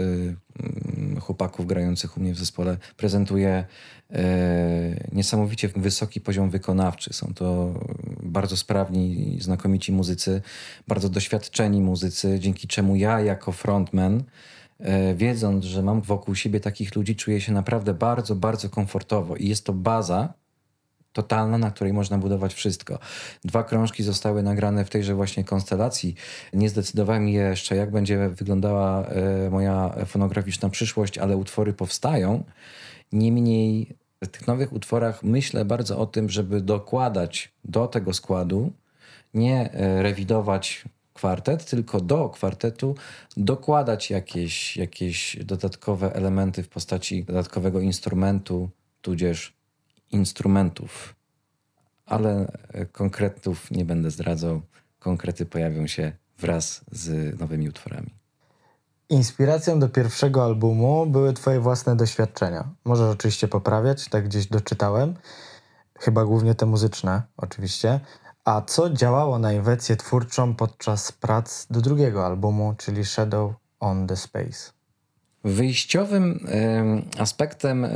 [1.20, 3.64] chłopaków grających u mnie w zespole prezentuje
[5.12, 7.12] niesamowicie wysoki poziom wykonawczy.
[7.12, 7.74] Są to
[8.22, 10.42] bardzo sprawni, znakomici muzycy,
[10.88, 14.22] bardzo doświadczeni muzycy, dzięki czemu ja jako frontman
[14.80, 19.48] y, wiedząc, że mam wokół siebie takich ludzi, czuję się naprawdę bardzo, bardzo komfortowo i
[19.48, 20.34] jest to baza,
[21.12, 22.98] totalna, na której można budować wszystko.
[23.44, 26.14] Dwa krążki zostały nagrane w tejże właśnie konstelacji.
[26.52, 32.44] Nie zdecydowałem jeszcze, jak będzie wyglądała e, moja fonograficzna przyszłość, ale utwory powstają.
[33.12, 38.72] Niemniej w tych nowych utworach myślę bardzo o tym, żeby dokładać do tego składu,
[39.34, 40.84] nie e, rewidować
[41.14, 42.94] kwartet, tylko do kwartetu
[43.36, 48.70] dokładać jakieś, jakieś dodatkowe elementy w postaci dodatkowego instrumentu,
[49.02, 49.57] tudzież
[50.11, 51.14] instrumentów,
[52.06, 52.52] ale
[52.92, 54.61] konkretów nie będę zdradzał.
[54.98, 58.14] Konkrety pojawią się wraz z nowymi utworami.
[59.09, 62.68] Inspiracją do pierwszego albumu były Twoje własne doświadczenia.
[62.84, 65.14] Możesz oczywiście poprawiać, tak gdzieś doczytałem.
[65.98, 68.00] Chyba głównie te muzyczne, oczywiście.
[68.44, 74.16] A co działało na inwencję twórczą podczas prac do drugiego albumu, czyli Shadow on the
[74.16, 74.78] Space?
[75.45, 76.47] Wyjściowym
[77.18, 77.91] aspektem e,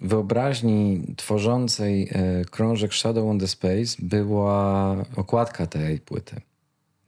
[0.00, 6.40] wyobraźni tworzącej e, krążek Shadow on the Space była okładka tej płyty.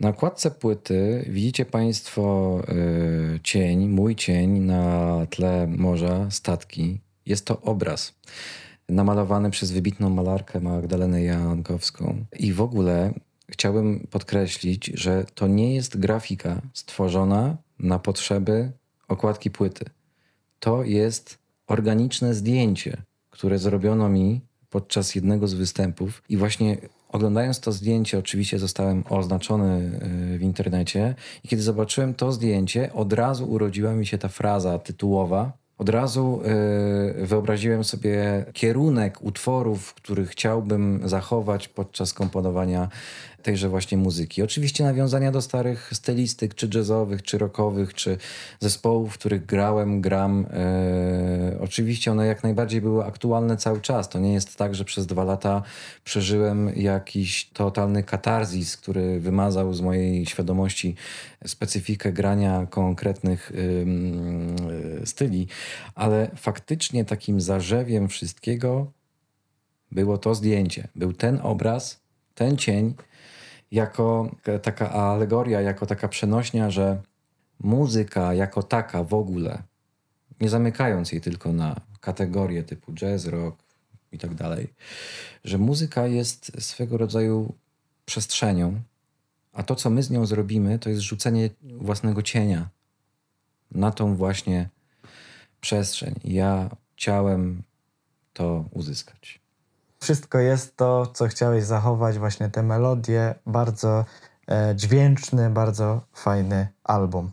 [0.00, 7.00] Na okładce płyty widzicie Państwo e, cień, mój cień na tle morza, statki.
[7.26, 8.14] Jest to obraz
[8.88, 12.24] namalowany przez wybitną malarkę Magdalenę Jankowską.
[12.38, 13.12] I w ogóle
[13.50, 18.72] chciałbym podkreślić, że to nie jest grafika stworzona na potrzeby
[19.10, 19.84] okładki płyty.
[20.60, 24.40] To jest organiczne zdjęcie, które zrobiono mi
[24.70, 26.76] podczas jednego z występów i właśnie
[27.08, 30.00] oglądając to zdjęcie, oczywiście zostałem oznaczony
[30.34, 34.78] e, w internecie i kiedy zobaczyłem to zdjęcie, od razu urodziła mi się ta fraza
[34.78, 35.52] tytułowa.
[35.78, 36.42] Od razu
[37.16, 42.88] yy, wyobraziłem sobie kierunek utworów, który chciałbym zachować podczas komponowania
[43.42, 44.42] tejże właśnie muzyki.
[44.42, 48.18] Oczywiście nawiązania do starych stylistyk, czy jazzowych, czy rockowych, czy
[48.60, 50.46] zespołów, w których grałem, gram.
[50.52, 54.08] E, oczywiście one jak najbardziej były aktualne cały czas.
[54.08, 55.62] To nie jest tak, że przez dwa lata
[56.04, 60.94] przeżyłem jakiś totalny katarzis, który wymazał z mojej świadomości
[61.46, 63.52] specyfikę grania konkretnych
[65.02, 65.48] e, styli,
[65.94, 68.92] ale faktycznie takim zarzewiem wszystkiego
[69.92, 70.88] było to zdjęcie.
[70.94, 72.00] Był ten obraz,
[72.34, 72.94] ten cień,
[73.70, 74.30] jako
[74.62, 77.02] taka alegoria, jako taka przenośnia, że
[77.60, 79.62] muzyka jako taka w ogóle,
[80.40, 83.62] nie zamykając jej tylko na kategorie typu jazz, rock
[84.12, 84.72] i tak dalej,
[85.44, 87.54] że muzyka jest swego rodzaju
[88.04, 88.80] przestrzenią,
[89.52, 92.68] a to, co my z nią zrobimy, to jest rzucenie własnego cienia
[93.70, 94.68] na tą właśnie
[95.60, 96.14] przestrzeń.
[96.24, 97.62] Ja chciałem
[98.32, 99.40] to uzyskać.
[100.02, 104.04] Wszystko jest to, co chciałeś zachować, właśnie te melodie, bardzo
[104.48, 107.30] e, dźwięczny, bardzo fajny album.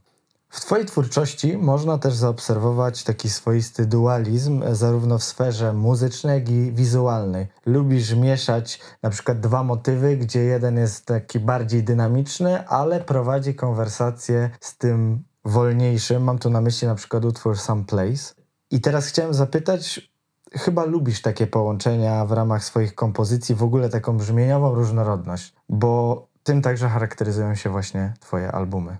[0.49, 6.49] W Twojej twórczości można też zaobserwować taki swoisty dualizm, e, zarówno w sferze muzycznej, jak
[6.49, 7.47] i wizualnej.
[7.65, 14.49] Lubisz mieszać na przykład dwa motywy, gdzie jeden jest taki bardziej dynamiczny, ale prowadzi konwersację
[14.59, 16.23] z tym wolniejszym.
[16.23, 18.33] Mam tu na myśli na przykład utwór Some Place.
[18.71, 20.11] I teraz chciałem zapytać,
[20.51, 26.61] chyba lubisz takie połączenia w ramach swoich kompozycji, w ogóle taką brzmieniową różnorodność, bo tym
[26.61, 28.97] także charakteryzują się właśnie Twoje albumy.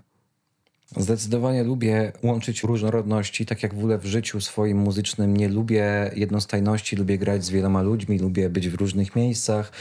[0.96, 6.96] Zdecydowanie lubię łączyć różnorodności, tak jak w ogóle w życiu swoim muzycznym nie lubię jednostajności,
[6.96, 9.72] lubię grać z wieloma ludźmi, lubię być w różnych miejscach.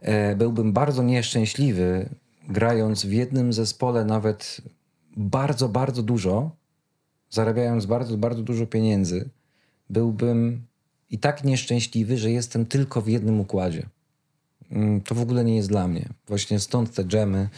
[0.00, 2.08] E, byłbym bardzo nieszczęśliwy,
[2.48, 4.60] grając w jednym zespole nawet
[5.16, 6.50] bardzo, bardzo dużo,
[7.30, 9.30] zarabiając bardzo, bardzo dużo pieniędzy.
[9.90, 10.66] Byłbym
[11.14, 13.86] i tak nieszczęśliwy, że jestem tylko w jednym układzie.
[14.72, 16.08] Mm, to w ogóle nie jest dla mnie.
[16.28, 17.48] Właśnie stąd te dżemy,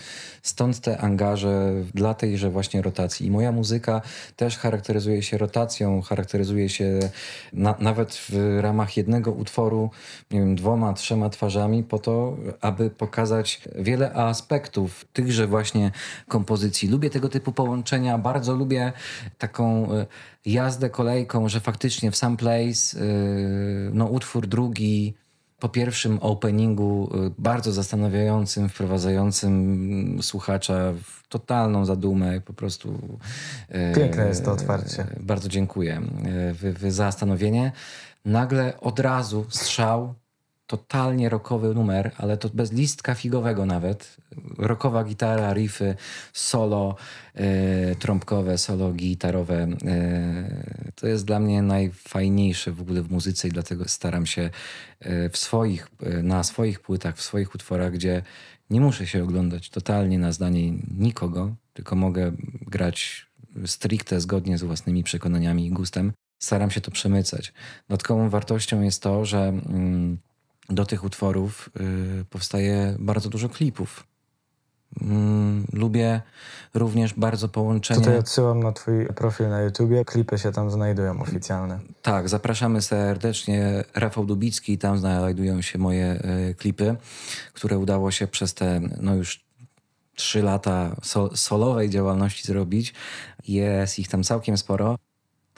[0.42, 3.26] stąd te angaże dla tejże właśnie rotacji.
[3.26, 4.02] I moja muzyka
[4.36, 6.98] też charakteryzuje się rotacją, charakteryzuje się
[7.52, 9.90] na, nawet w ramach jednego utworu,
[10.30, 15.90] nie wiem, dwoma, trzema twarzami, po to, aby pokazać wiele aspektów tychże właśnie
[16.28, 16.88] kompozycji.
[16.88, 18.92] Lubię tego typu połączenia, bardzo lubię
[19.38, 20.06] taką e,
[20.46, 23.02] jazdę kolejką, że faktycznie w sam place, e,
[23.92, 25.14] no utwór drugi,
[25.58, 33.18] po pierwszym openingu y, bardzo zastanawiającym, wprowadzającym słuchacza w totalną zadumę po prostu.
[33.70, 35.06] Y, Piękne jest to otwarcie.
[35.20, 36.00] Bardzo dziękuję.
[36.50, 37.72] Y, w, w zastanowienie.
[38.24, 40.14] Nagle od razu strzał
[40.66, 44.16] totalnie rockowy numer, ale to bez listka figowego nawet.
[44.58, 45.94] Rockowa gitara, riffy,
[46.32, 46.96] solo
[47.34, 49.68] e, trąbkowe, solo gitarowe.
[49.86, 54.50] E, to jest dla mnie najfajniejsze w ogóle w muzyce i dlatego staram się
[55.00, 55.88] e, w swoich,
[56.22, 58.22] na swoich płytach, w swoich utworach, gdzie
[58.70, 63.26] nie muszę się oglądać totalnie na zdanie nikogo, tylko mogę grać
[63.66, 66.12] stricte zgodnie z własnymi przekonaniami i gustem.
[66.38, 67.52] Staram się to przemycać.
[67.88, 70.18] Dodatkową wartością jest to, że mm,
[70.70, 71.70] do tych utworów
[72.20, 74.06] y, powstaje bardzo dużo klipów.
[75.00, 76.20] Mm, lubię
[76.74, 78.00] również bardzo połączenie.
[78.00, 80.04] Tutaj odsyłam na Twój profil na YouTubie.
[80.04, 81.80] Klipy się tam znajdują oficjalne.
[82.02, 83.84] Tak, zapraszamy serdecznie.
[83.94, 86.96] Rafał Dubicki, tam znajdują się moje y, klipy,
[87.52, 89.46] które udało się przez te no już
[90.14, 92.94] trzy lata sol solowej działalności zrobić.
[93.48, 94.98] Jest ich tam całkiem sporo.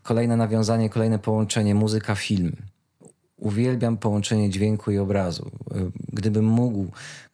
[0.03, 2.57] Kolejne nawiązanie, kolejne połączenie muzyka-film.
[3.39, 5.51] Uwielbiam połączenie dźwięku i obrazu.
[6.13, 6.87] Gdybym mógł,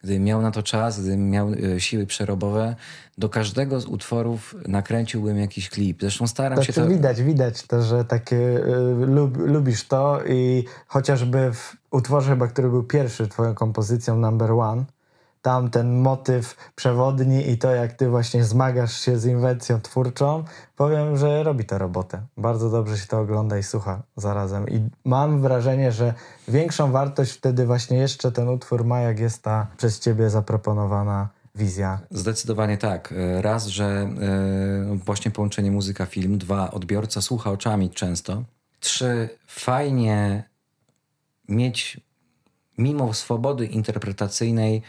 [0.03, 2.75] gdybym miał na to czas, gdybym miał e, siły przerobowe,
[3.17, 6.01] do każdego z utworów nakręciłbym jakiś klip.
[6.01, 6.81] Zresztą staram tak się to...
[6.81, 6.87] to...
[6.87, 12.69] Widać, widać to, że takie y, lub, lubisz to i chociażby w utworze chyba, który
[12.69, 14.85] był pierwszy twoją kompozycją number one,
[15.45, 20.43] tam ten motyw przewodni i to, jak ty właśnie zmagasz się z inwencją twórczą,
[20.75, 22.21] powiem, że robi to robotę.
[22.37, 24.69] Bardzo dobrze się to ogląda i słucha zarazem.
[24.69, 26.13] I mam wrażenie, że
[26.47, 31.99] większą wartość wtedy właśnie jeszcze ten utwór ma, jak jest ta przez ciebie zaproponowana wizja.
[32.11, 33.13] Zdecydowanie tak.
[33.41, 34.09] Raz, że
[34.89, 36.37] yy, właśnie połączenie muzyka-film.
[36.37, 38.43] Dwa, odbiorca słucha oczami często.
[38.79, 40.43] Trzy, fajnie
[41.49, 42.01] mieć
[42.77, 44.81] mimo swobody interpretacyjnej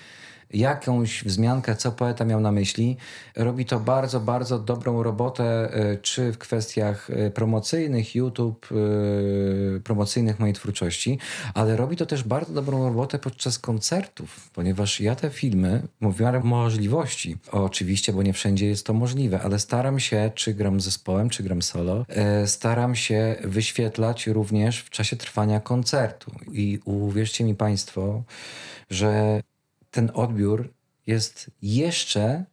[0.51, 2.97] jakąś wzmiankę, co poeta miał na myśli.
[3.36, 8.68] Robi to bardzo, bardzo dobrą robotę, e, czy w kwestiach e, promocyjnych YouTube,
[9.76, 11.18] e, promocyjnych mojej twórczości,
[11.55, 15.82] ale robi to też bardzo dobrą robotę podczas koncertów, ponieważ ja te filmy,
[16.20, 21.30] miarę możliwości, oczywiście, bo nie wszędzie jest to możliwe, ale staram się, czy gram zespołem,
[21.30, 22.07] czy gram solo,
[22.47, 26.32] staram się wyświetlać również w czasie trwania koncertu.
[26.53, 28.22] I uwierzcie mi Państwo,
[28.90, 29.40] że
[29.97, 30.68] ten odbiór
[31.07, 32.44] jest jeszcze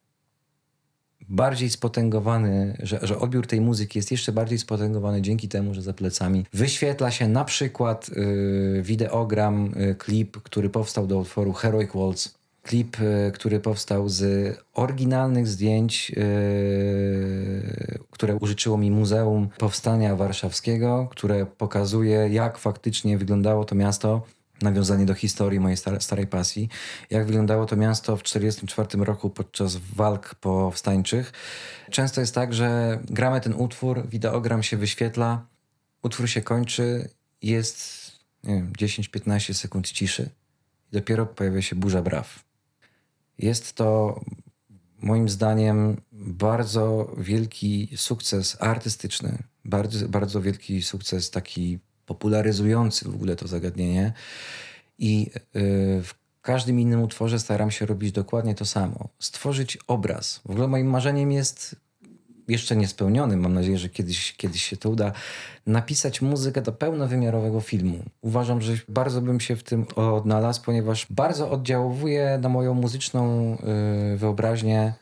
[1.30, 5.94] bardziej spotęgowany, że, że odbiór tej muzyki jest jeszcze bardziej spotęgowany dzięki temu, że za
[5.94, 12.34] plecami wyświetla się na przykład y, wideogram, y, klip, który powstał do utworu Heroic Waltz.
[12.62, 14.24] Klip, y, który powstał z
[14.74, 23.76] oryginalnych zdjęć, y, które użyczyło mi Muzeum Powstania Warszawskiego, które pokazuje, jak faktycznie wyglądało to
[23.76, 24.22] miasto
[24.62, 26.70] nawiązanie do historii mojej starej pasji.
[27.10, 31.34] Jak wyglądało to miasto w 1944 roku podczas walk powstańczych.
[31.92, 35.46] Często jest tak, że gramy ten utwór, wideogram się wyświetla,
[36.04, 37.10] utwór się kończy,
[37.42, 38.12] jest
[38.46, 40.30] 10-15 sekund ciszy
[40.92, 42.44] i dopiero pojawia się burza braw.
[43.38, 44.20] Jest to
[45.02, 53.48] moim zdaniem bardzo wielki sukces artystyczny, bardzo, bardzo wielki sukces taki popularyzujący w ogóle to
[53.48, 54.14] zagadnienie.
[55.00, 55.40] I y,
[56.04, 59.10] w każdym innym utworze staram się robić dokładnie to samo.
[59.20, 60.42] Stworzyć obraz.
[60.46, 61.76] W ogóle moim marzeniem jest
[62.48, 65.12] jeszcze niespełnionym, mam nadzieję, że kiedyś, kiedyś się to uda,
[65.68, 68.04] napisać muzykę do pełnowymiarowego filmu.
[68.22, 73.54] Uważam, że bardzo bym się w tym odnalazł, ponieważ bardzo oddziałuje na moją muzyczną
[74.14, 74.94] y, wyobraźnię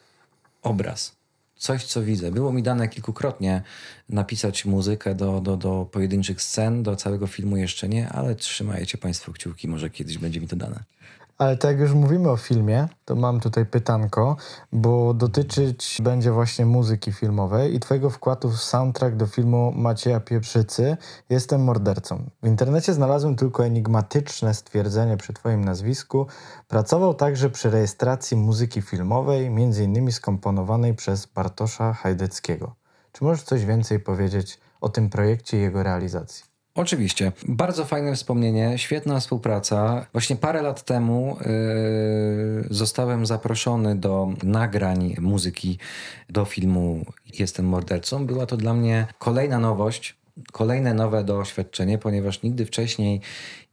[0.62, 1.21] obraz
[1.62, 2.32] coś, co widzę.
[2.32, 3.62] Było mi dane kilkukrotnie
[4.10, 9.32] napisać muzykę do, do, do pojedynczych scen, do całego filmu jeszcze nie, ale trzymajcie Państwo
[9.34, 10.84] kciuki, może kiedyś będzie mi to dane.
[11.42, 14.36] Ale tak jak już mówimy o filmie, to mam tutaj pytanko,
[14.72, 20.98] bo dotyczyć będzie właśnie muzyki filmowej i twojego wkładu w soundtrack do filmu Macieja Pieprzycy
[21.30, 22.30] Jestem mordercą.
[22.44, 26.28] W internecie znalazłem tylko enigmatyczne stwierdzenie przy twoim nazwisku.
[26.68, 29.46] Pracował także przy rejestracji muzyki filmowej,
[29.84, 32.76] innymi skomponowanej przez Bartosza Hajdeckiego.
[33.12, 36.51] Czy możesz coś więcej powiedzieć o tym projekcie i jego realizacji?
[36.76, 37.32] Oczywiście.
[37.48, 40.06] Bardzo fajne wspomnienie, świetna współpraca.
[40.12, 45.78] Właśnie parę lat temu yy, zostałem zaproszony do nagrań muzyki
[46.30, 47.06] do filmu
[47.40, 48.26] Jestem mordercą.
[48.26, 50.16] Była to dla mnie kolejna nowość,
[50.52, 53.22] kolejne nowe doświadczenie, ponieważ nigdy wcześniej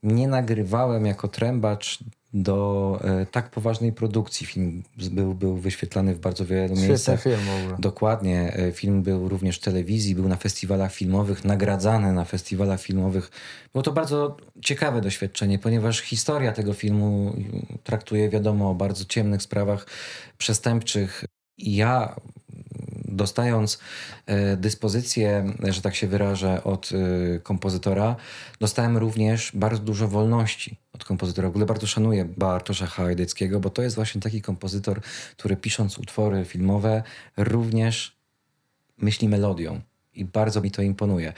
[0.03, 1.99] nie nagrywałem jako trębacz
[2.35, 4.47] do e, tak poważnej produkcji.
[4.47, 7.23] Film był, był wyświetlany w bardzo wielu Świetny miejscach.
[7.23, 7.77] film w ogóle.
[7.79, 8.53] Dokładnie.
[8.57, 13.31] E, film był również w telewizji, był na festiwalach filmowych, nagradzany na festiwalach filmowych.
[13.73, 17.37] Było to bardzo ciekawe doświadczenie, ponieważ historia tego filmu
[17.85, 19.87] traktuje, wiadomo, o bardzo ciemnych sprawach
[20.39, 21.25] przestępczych.
[21.59, 22.17] I ja
[23.19, 23.79] dostając
[24.27, 28.17] e, dyspozycję, że tak się wyrażę, od e, kompozytora,
[28.61, 31.49] dostałem również bardzo dużo wolności od kompozytora.
[31.49, 35.01] W ogóle bardzo szanuję Bartosza Hajdeckiego, bo to jest właśnie taki kompozytor,
[35.37, 37.03] który pisząc utwory filmowe
[37.37, 38.17] również
[38.99, 39.81] myśli melodią
[40.15, 41.33] i bardzo mi to imponuje.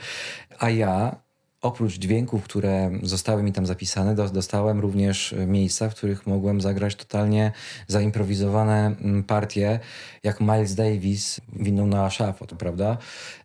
[0.59, 1.15] A ja
[1.61, 7.51] oprócz dźwięków, które zostały mi tam zapisane, dostałem również miejsca, w których mogłem zagrać totalnie
[7.87, 9.79] zaimprowizowane mm, partie,
[10.23, 12.97] jak Miles Davis winną na szafot, prawda?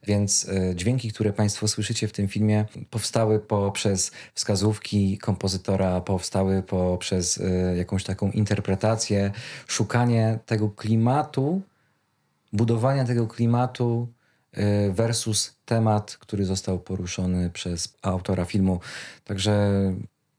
[0.06, 7.40] Więc e, dźwięki, które Państwo słyszycie w tym filmie, powstały poprzez wskazówki kompozytora, powstały poprzez
[7.40, 9.30] e, jakąś taką interpretację,
[9.66, 11.62] szukanie tego klimatu,
[12.52, 14.08] budowania tego klimatu
[14.90, 18.80] versus temat, który został poruszony przez autora filmu.
[19.24, 19.70] Także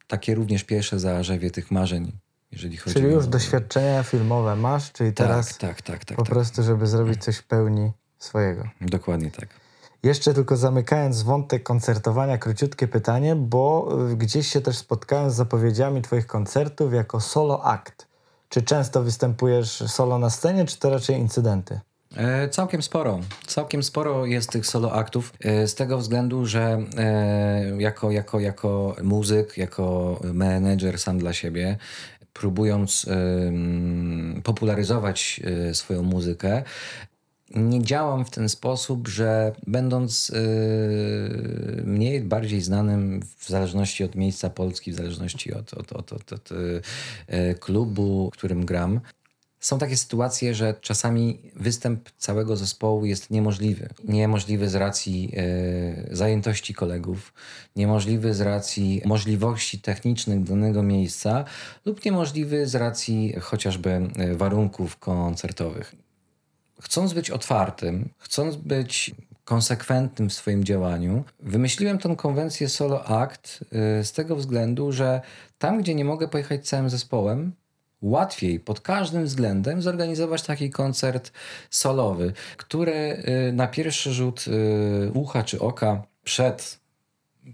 [0.07, 2.11] takie również pierwsze zarzewie tych marzeń,
[2.51, 3.27] jeżeli chodzi Czyli już o...
[3.27, 6.33] doświadczenia filmowe masz, czyli tak, teraz tak, tak, tak, po tak.
[6.33, 8.63] prostu, żeby zrobić coś w pełni swojego.
[8.81, 9.49] Dokładnie tak.
[10.03, 16.01] Jeszcze tylko zamykając wątek koncertowania, króciutkie pytanie, bo y, gdzieś się też spotkałem z zapowiedziami
[16.01, 18.07] Twoich koncertów jako solo akt.
[18.49, 21.79] Czy często występujesz solo na scenie, czy to raczej incydenty?
[22.17, 23.19] E, całkiem sporo.
[23.47, 28.95] Całkiem sporo jest tych solo aktów e, z tego względu, że e, jako, jako, jako
[29.03, 31.77] muzyk, jako menedżer sam dla siebie,
[32.33, 33.05] próbując
[34.43, 35.41] popularyzować
[35.73, 36.63] swoją muzykę,
[37.55, 40.31] nie działam w ten sposób, że będąc
[41.83, 46.49] mniej bardziej znanym w zależności od miejsca Polski, w zależności od, od, od, od, od
[47.59, 48.99] klubu, w którym gram,
[49.59, 53.89] są takie sytuacje, że czasami występ całego zespołu jest niemożliwy.
[54.03, 57.33] Niemożliwy z racji e, zajętości kolegów,
[57.75, 61.45] niemożliwy z racji możliwości technicznych danego miejsca
[61.85, 65.95] lub niemożliwy z racji chociażby e, warunków koncertowych.
[66.81, 74.03] Chcąc być otwartym, chcąc być konsekwentnym w swoim działaniu, wymyśliłem tę konwencję solo act e,
[74.03, 75.21] z tego względu, że
[75.57, 77.51] tam, gdzie nie mogę pojechać całym zespołem,
[78.01, 81.31] łatwiej pod każdym względem zorganizować taki koncert
[81.69, 83.23] solowy, który
[83.53, 86.79] na pierwszy rzut y, ucha czy oka przed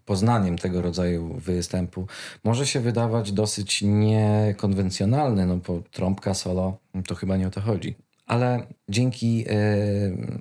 [0.06, 2.08] poznaniem tego rodzaju występu
[2.44, 6.78] może się wydawać dosyć niekonwencjonalny, no bo trąbka solo
[7.08, 7.96] to chyba nie o to chodzi
[8.26, 9.54] ale dzięki e,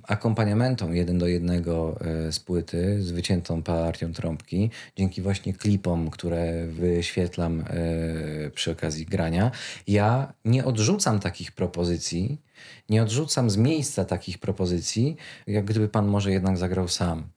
[0.02, 6.66] akompaniamentom jeden do jednego e, z płyty, z wyciętą partią trąbki, dzięki właśnie klipom, które
[6.66, 7.64] wyświetlam e,
[8.50, 9.50] przy okazji grania,
[9.86, 12.40] ja nie odrzucam takich propozycji,
[12.88, 15.16] nie odrzucam z miejsca takich propozycji,
[15.46, 17.28] jak gdyby pan może jednak zagrał sam.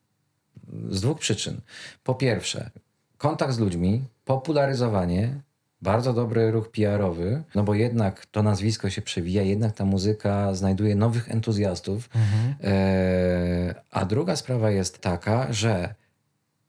[0.90, 1.60] Z dwóch przyczyn.
[2.04, 2.70] Po pierwsze,
[3.18, 5.40] kontakt z ludźmi, popularyzowanie
[5.86, 10.94] bardzo dobry ruch PR-owy, no bo jednak to nazwisko się przewija, jednak ta muzyka znajduje
[10.94, 12.10] nowych entuzjastów.
[12.14, 12.54] Mhm.
[12.62, 15.94] E, a druga sprawa jest taka, że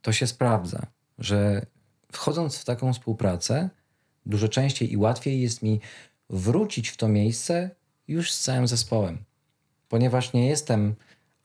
[0.01, 0.87] to się sprawdza,
[1.19, 1.65] że
[2.11, 3.69] wchodząc w taką współpracę,
[4.25, 5.79] dużo częściej i łatwiej jest mi
[6.29, 7.69] wrócić w to miejsce
[8.07, 9.17] już z całym zespołem,
[9.89, 10.95] ponieważ nie jestem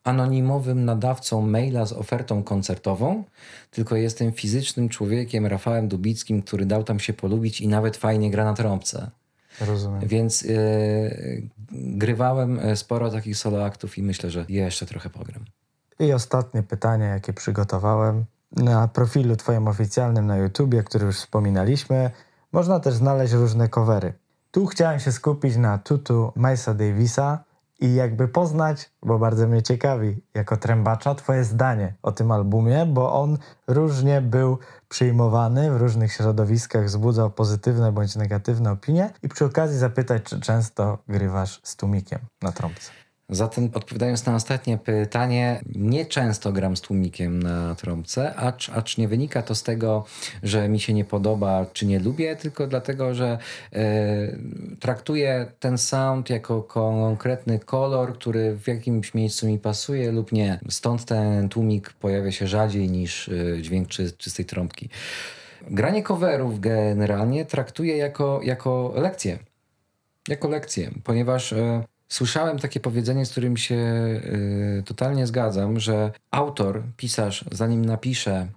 [0.03, 3.23] anonimowym nadawcą maila z ofertą koncertową,
[3.71, 8.43] tylko jestem fizycznym człowiekiem, Rafałem Dubickim, który dał tam się polubić i nawet fajnie gra
[8.45, 9.11] na trąbce.
[9.61, 10.07] Rozumiem.
[10.07, 15.45] Więc yy, grywałem e, sporo takich solo aktów i myślę, że jeszcze trochę pogram.
[15.99, 18.25] I ostatnie pytanie, jakie przygotowałem.
[18.51, 22.11] Na profilu twoim oficjalnym na YouTubie, który już wspominaliśmy,
[22.51, 24.13] można też znaleźć różne covery.
[24.51, 27.43] Tu chciałem się skupić na tutu Milesa Davisa,
[27.83, 33.13] i jakby poznać, bo bardzo mnie ciekawi, jako trębacza, Twoje zdanie o tym albumie, bo
[33.21, 34.57] on różnie był
[34.89, 40.97] przyjmowany w różnych środowiskach, wzbudzał pozytywne bądź negatywne opinie i przy okazji zapytać, czy często
[41.07, 43.02] grywasz z tłumikiem na trąbce.
[43.35, 49.07] Zatem odpowiadając na ostatnie pytanie, nie często gram z tłumikiem na trąbce, acz, acz nie
[49.07, 50.05] wynika to z tego,
[50.43, 53.37] że mi się nie podoba czy nie lubię, tylko dlatego, że
[53.73, 54.37] e,
[54.79, 60.59] traktuję ten sound jako konkretny kolor, który w jakimś miejscu mi pasuje lub nie.
[60.69, 64.89] Stąd ten tłumik pojawia się rzadziej niż e, dźwięk czy, czystej trąbki.
[65.71, 69.39] Granie coverów generalnie traktuję jako, jako lekcję.
[70.27, 76.83] Jako lekcję, ponieważ e, Słyszałem takie powiedzenie, z którym się y, totalnie zgadzam, że autor,
[76.97, 78.47] pisarz, zanim napisze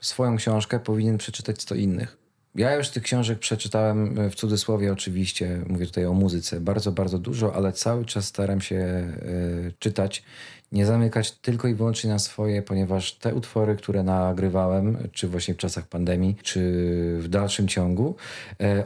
[0.00, 2.16] swoją książkę, powinien przeczytać 100 innych.
[2.54, 7.18] Ja już tych książek przeczytałem y, w cudzysłowie oczywiście, mówię tutaj o muzyce, bardzo, bardzo
[7.18, 10.22] dużo, ale cały czas staram się y, czytać,
[10.72, 15.56] nie zamykać tylko i wyłącznie na swoje, ponieważ te utwory, które nagrywałem, czy właśnie w
[15.56, 16.60] czasach pandemii, czy
[17.20, 18.16] w dalszym ciągu,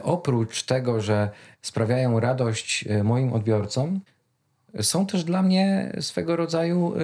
[0.03, 1.29] oprócz tego, że
[1.61, 3.99] sprawiają radość moim odbiorcom,
[4.81, 6.99] są też dla mnie swego rodzaju y,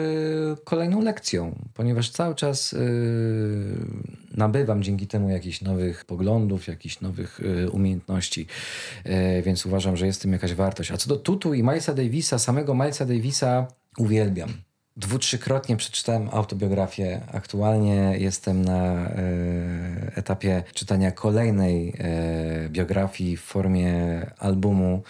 [0.63, 2.77] kolejną lekcją, ponieważ cały czas y,
[4.37, 8.47] nabywam dzięki temu jakichś nowych poglądów, jakichś nowych y, umiejętności,
[9.43, 10.91] więc uważam, że jest tym jakaś wartość.
[10.91, 14.49] A co do Tutu i Milesa Davisa, samego Milesa Davisa uwielbiam.
[14.97, 17.21] Dwu, trzykrotnie przeczytałem autobiografię.
[17.33, 19.11] Aktualnie jestem na
[20.15, 21.93] etapie czytania kolejnej
[22.69, 25.03] biografii w formie albumu.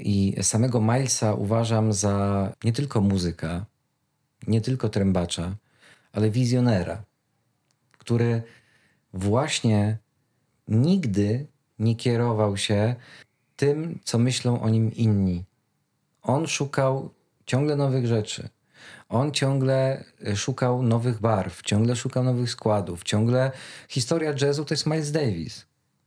[0.00, 3.66] I samego Milesa uważam za nie tylko muzyka,
[4.46, 5.56] nie tylko trębacza,
[6.12, 7.02] ale wizjonera,
[7.98, 8.42] który
[9.12, 9.98] właśnie
[10.68, 11.46] nigdy
[11.78, 12.94] nie kierował się
[13.56, 15.44] tym, co myślą o nim inni.
[16.22, 17.10] On szukał
[17.46, 18.48] ciągle nowych rzeczy.
[19.08, 23.50] On ciągle szukał nowych barw, ciągle szukał nowych składów, ciągle
[23.88, 25.66] historia jazzu to jest Miles Davis.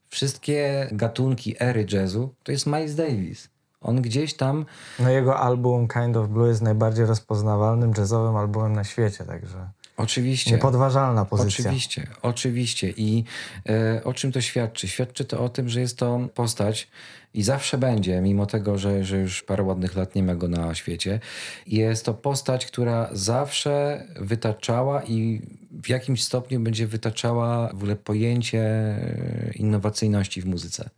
[0.10, 3.53] Wszystkie gatunki ery jazzu to jest Miles Davis.
[3.84, 4.66] On gdzieś tam.
[5.00, 9.70] No jego album Kind of Blue jest najbardziej rozpoznawalnym jazzowym albumem na świecie, także.
[9.98, 10.52] Oczywiście.
[10.52, 11.66] Niepodważalna pozycja.
[11.66, 12.94] Oczywiście, oczywiście.
[12.98, 13.24] I
[13.70, 14.88] e, o czym to świadczy?
[14.88, 16.88] Świadczy to o tym, że jest to postać
[17.34, 20.76] i zawsze będzie, mimo tego, że, że już parę ładnych lat nie ma go na
[20.76, 21.20] świecie.
[21.68, 28.62] Jest to postać, która zawsze wytaczała i w jakimś stopniu będzie wytaczała w ogóle pojęcie
[28.62, 30.90] e, innowacyjności w muzyce.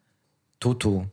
[0.60, 1.06] Tutu,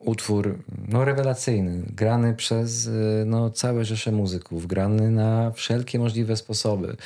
[0.00, 6.96] utwór no, rewelacyjny, grany przez y, no, całe rzesze muzyków, grany na wszelkie możliwe sposoby.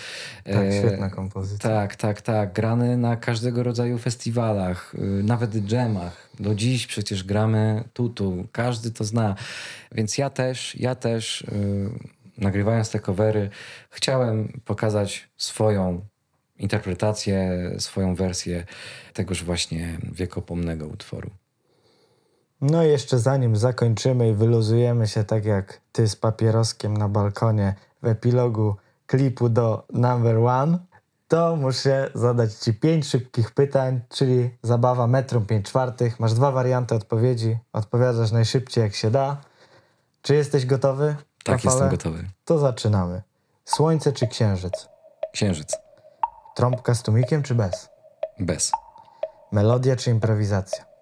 [0.44, 1.70] Tak, e, świetna kompozycja.
[1.70, 2.52] Tak, tak, tak.
[2.52, 6.28] Grany na każdego rodzaju festiwalach, y, nawet dżemach.
[6.40, 9.34] Do dziś przecież gramy tutu, każdy to zna.
[9.92, 11.46] Więc ja też, ja też
[12.38, 13.50] nagrywając te covery,
[13.90, 16.00] chciałem pokazać swoją
[16.58, 18.64] interpretację, swoją wersję
[19.12, 21.30] tegoż właśnie wiekopomnego utworu.
[22.70, 27.74] No i jeszcze zanim zakończymy i wyluzujemy się tak jak ty z papieroskiem na balkonie
[28.02, 30.78] w epilogu klipu do Number One,
[31.28, 36.20] to muszę zadać ci pięć szybkich pytań, czyli zabawa metrum 5 czwartych.
[36.20, 37.58] Masz dwa warianty odpowiedzi.
[37.72, 39.36] Odpowiadasz najszybciej jak się da.
[40.22, 41.16] Czy jesteś gotowy?
[41.44, 41.74] Tak, Rafale?
[41.74, 42.24] jestem gotowy.
[42.44, 43.22] To zaczynamy.
[43.64, 44.88] Słońce czy księżyc?
[45.32, 45.76] Księżyc.
[46.54, 47.88] Trąbka z tumikiem czy bez?
[48.40, 48.72] Bez.
[49.52, 50.93] Melodia czy improwizacja?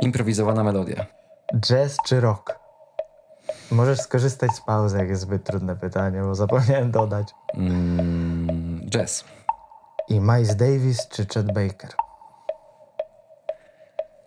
[0.00, 1.06] Improwizowana melodia.
[1.60, 2.58] Jazz czy rock?
[3.70, 7.28] Możesz skorzystać z pauzy, jak jest zbyt trudne pytanie, bo zapomniałem dodać.
[7.54, 9.24] Mm, jazz.
[10.08, 11.90] I Miles Davis czy Chet Baker?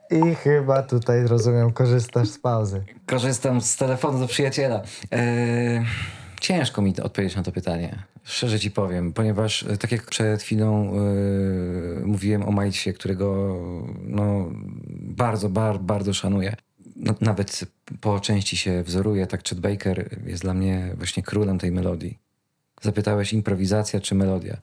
[0.10, 2.84] I chyba tutaj, rozumiem, korzystasz z pauzy.
[3.06, 4.82] Korzystam z telefonu do przyjaciela.
[5.12, 5.86] Eee,
[6.44, 8.04] ciężko mi odpowiedzieć na to pytanie.
[8.24, 13.58] Szczerze ci powiem, ponieważ e, tak jak przed chwilą yy, mówiłem o Milesie, którego
[14.02, 14.50] no,
[15.00, 16.56] bardzo, bar, bardzo szanuję.
[16.96, 17.66] No, nawet
[18.02, 22.20] po części się wzoruje, tak Chet Baker jest dla mnie właśnie królem tej melodii.
[22.82, 24.58] Zapytałeś improwizacja czy melodia.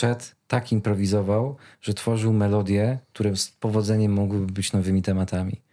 [0.00, 5.63] Chet tak improwizował, że tworzył melodie, które z powodzeniem mogłyby być nowymi tematami.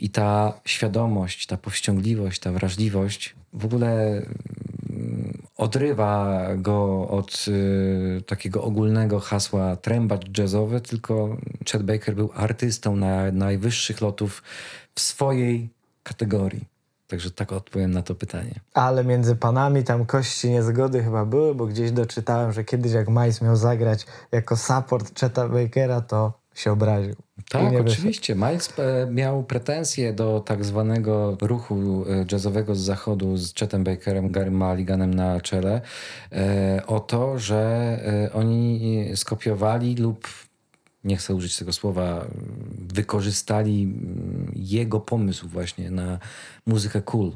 [0.00, 4.22] I ta świadomość, ta powściągliwość, ta wrażliwość w ogóle
[5.56, 11.36] odrywa go od y, takiego ogólnego hasła trębacz jazzowy, tylko
[11.70, 14.42] Chet Baker był artystą na najwyższych lotów
[14.94, 15.70] w swojej
[16.02, 16.64] kategorii.
[17.06, 18.54] Także tak odpowiem na to pytanie.
[18.74, 23.42] Ale między panami tam kości niezgody chyba były, bo gdzieś doczytałem, że kiedyś jak Miles
[23.42, 27.14] miał zagrać jako support Cheta Bakera, to się obraził.
[27.48, 28.34] Tak, oczywiście.
[28.34, 34.30] Miles e, miał pretensje do tak zwanego ruchu e, jazzowego z zachodu z Chetem Bakerem,
[34.30, 35.80] Gary Mulliganem na czele
[36.32, 40.28] e, o to, że oni skopiowali lub
[41.04, 42.26] nie chcę użyć tego słowa,
[42.78, 46.18] wykorzystali mm, jego pomysł właśnie na
[46.66, 47.32] muzykę cool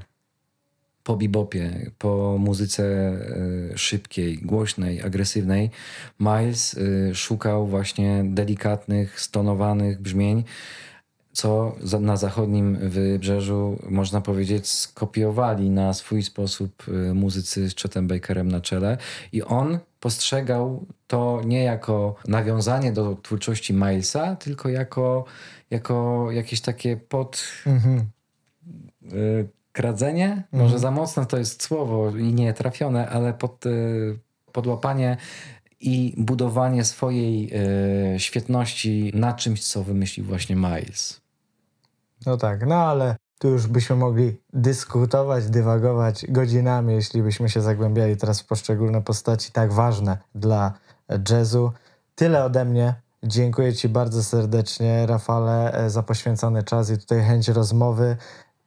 [1.05, 5.71] po bebopie, po muzyce e, szybkiej, głośnej, agresywnej,
[6.21, 10.45] Miles e, szukał właśnie delikatnych, stonowanych brzmień,
[11.33, 18.49] co na zachodnim wybrzeżu, można powiedzieć, skopiowali na swój sposób e, muzycy z Chetem Bakerem
[18.49, 18.99] na czele.
[19.33, 25.25] I on postrzegał to nie jako nawiązanie do twórczości Milesa, tylko jako,
[25.71, 27.43] jako jakieś takie pod...
[27.67, 28.07] Mhm
[29.75, 30.62] kradzenie, mhm.
[30.62, 34.18] może za mocne to jest słowo i nie trafione, ale pod, y,
[34.53, 35.16] podłapanie
[35.81, 37.51] i budowanie swojej
[38.14, 41.20] y, świetności na czymś, co wymyślił właśnie Miles.
[42.27, 48.16] No tak, no ale tu już byśmy mogli dyskutować, dywagować godzinami, jeśli byśmy się zagłębiali
[48.16, 50.72] teraz w poszczególne postaci tak ważne dla
[51.31, 51.72] jazzu.
[52.14, 52.95] Tyle ode mnie.
[53.22, 58.16] Dziękuję Ci bardzo serdecznie, Rafale, za poświęcony czas i tutaj chęć rozmowy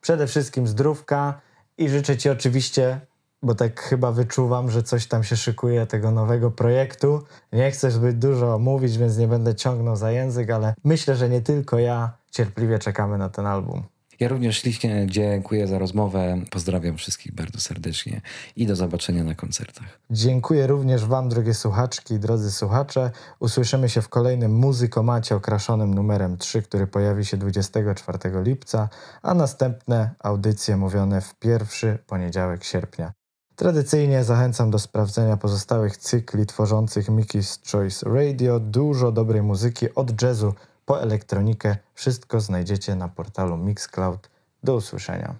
[0.01, 1.41] przede wszystkim zdrówka
[1.77, 3.01] I życzę Ci oczywiście,
[3.43, 7.23] bo tak chyba wyczuwam, że coś tam się szykuje tego nowego projektu.
[7.53, 11.41] Nie chcę zbyt dużo mówić, więc nie będę ciągnął za język, ale myślę, że nie
[11.41, 13.83] tylko ja cierpliwie czekamy na ten album.
[14.19, 16.41] Ja również ślicznie dziękuję za rozmowę.
[16.51, 18.21] Pozdrawiam wszystkich bardzo serdecznie
[18.55, 19.99] i do zobaczenia na koncertach.
[20.11, 23.11] Dziękuję również Wam, drogie słuchaczki i drodzy słuchacze.
[23.39, 28.89] Usłyszymy się w kolejnym muzykomacie okraszonym numerem 3, który pojawi się 24 lipca,
[29.21, 33.11] a następne audycje mówione w pierwszy poniedziałek sierpnia.
[33.55, 38.59] Tradycyjnie zachęcam do sprawdzenia pozostałych cykli tworzących Mickey's Choice Radio.
[38.59, 40.53] Dużo dobrej muzyki od jazzu
[40.87, 41.77] po elektronikę.
[41.93, 44.29] Wszystko znajdziecie na portalu Mixcloud.
[44.63, 45.35] Do usłyszenia.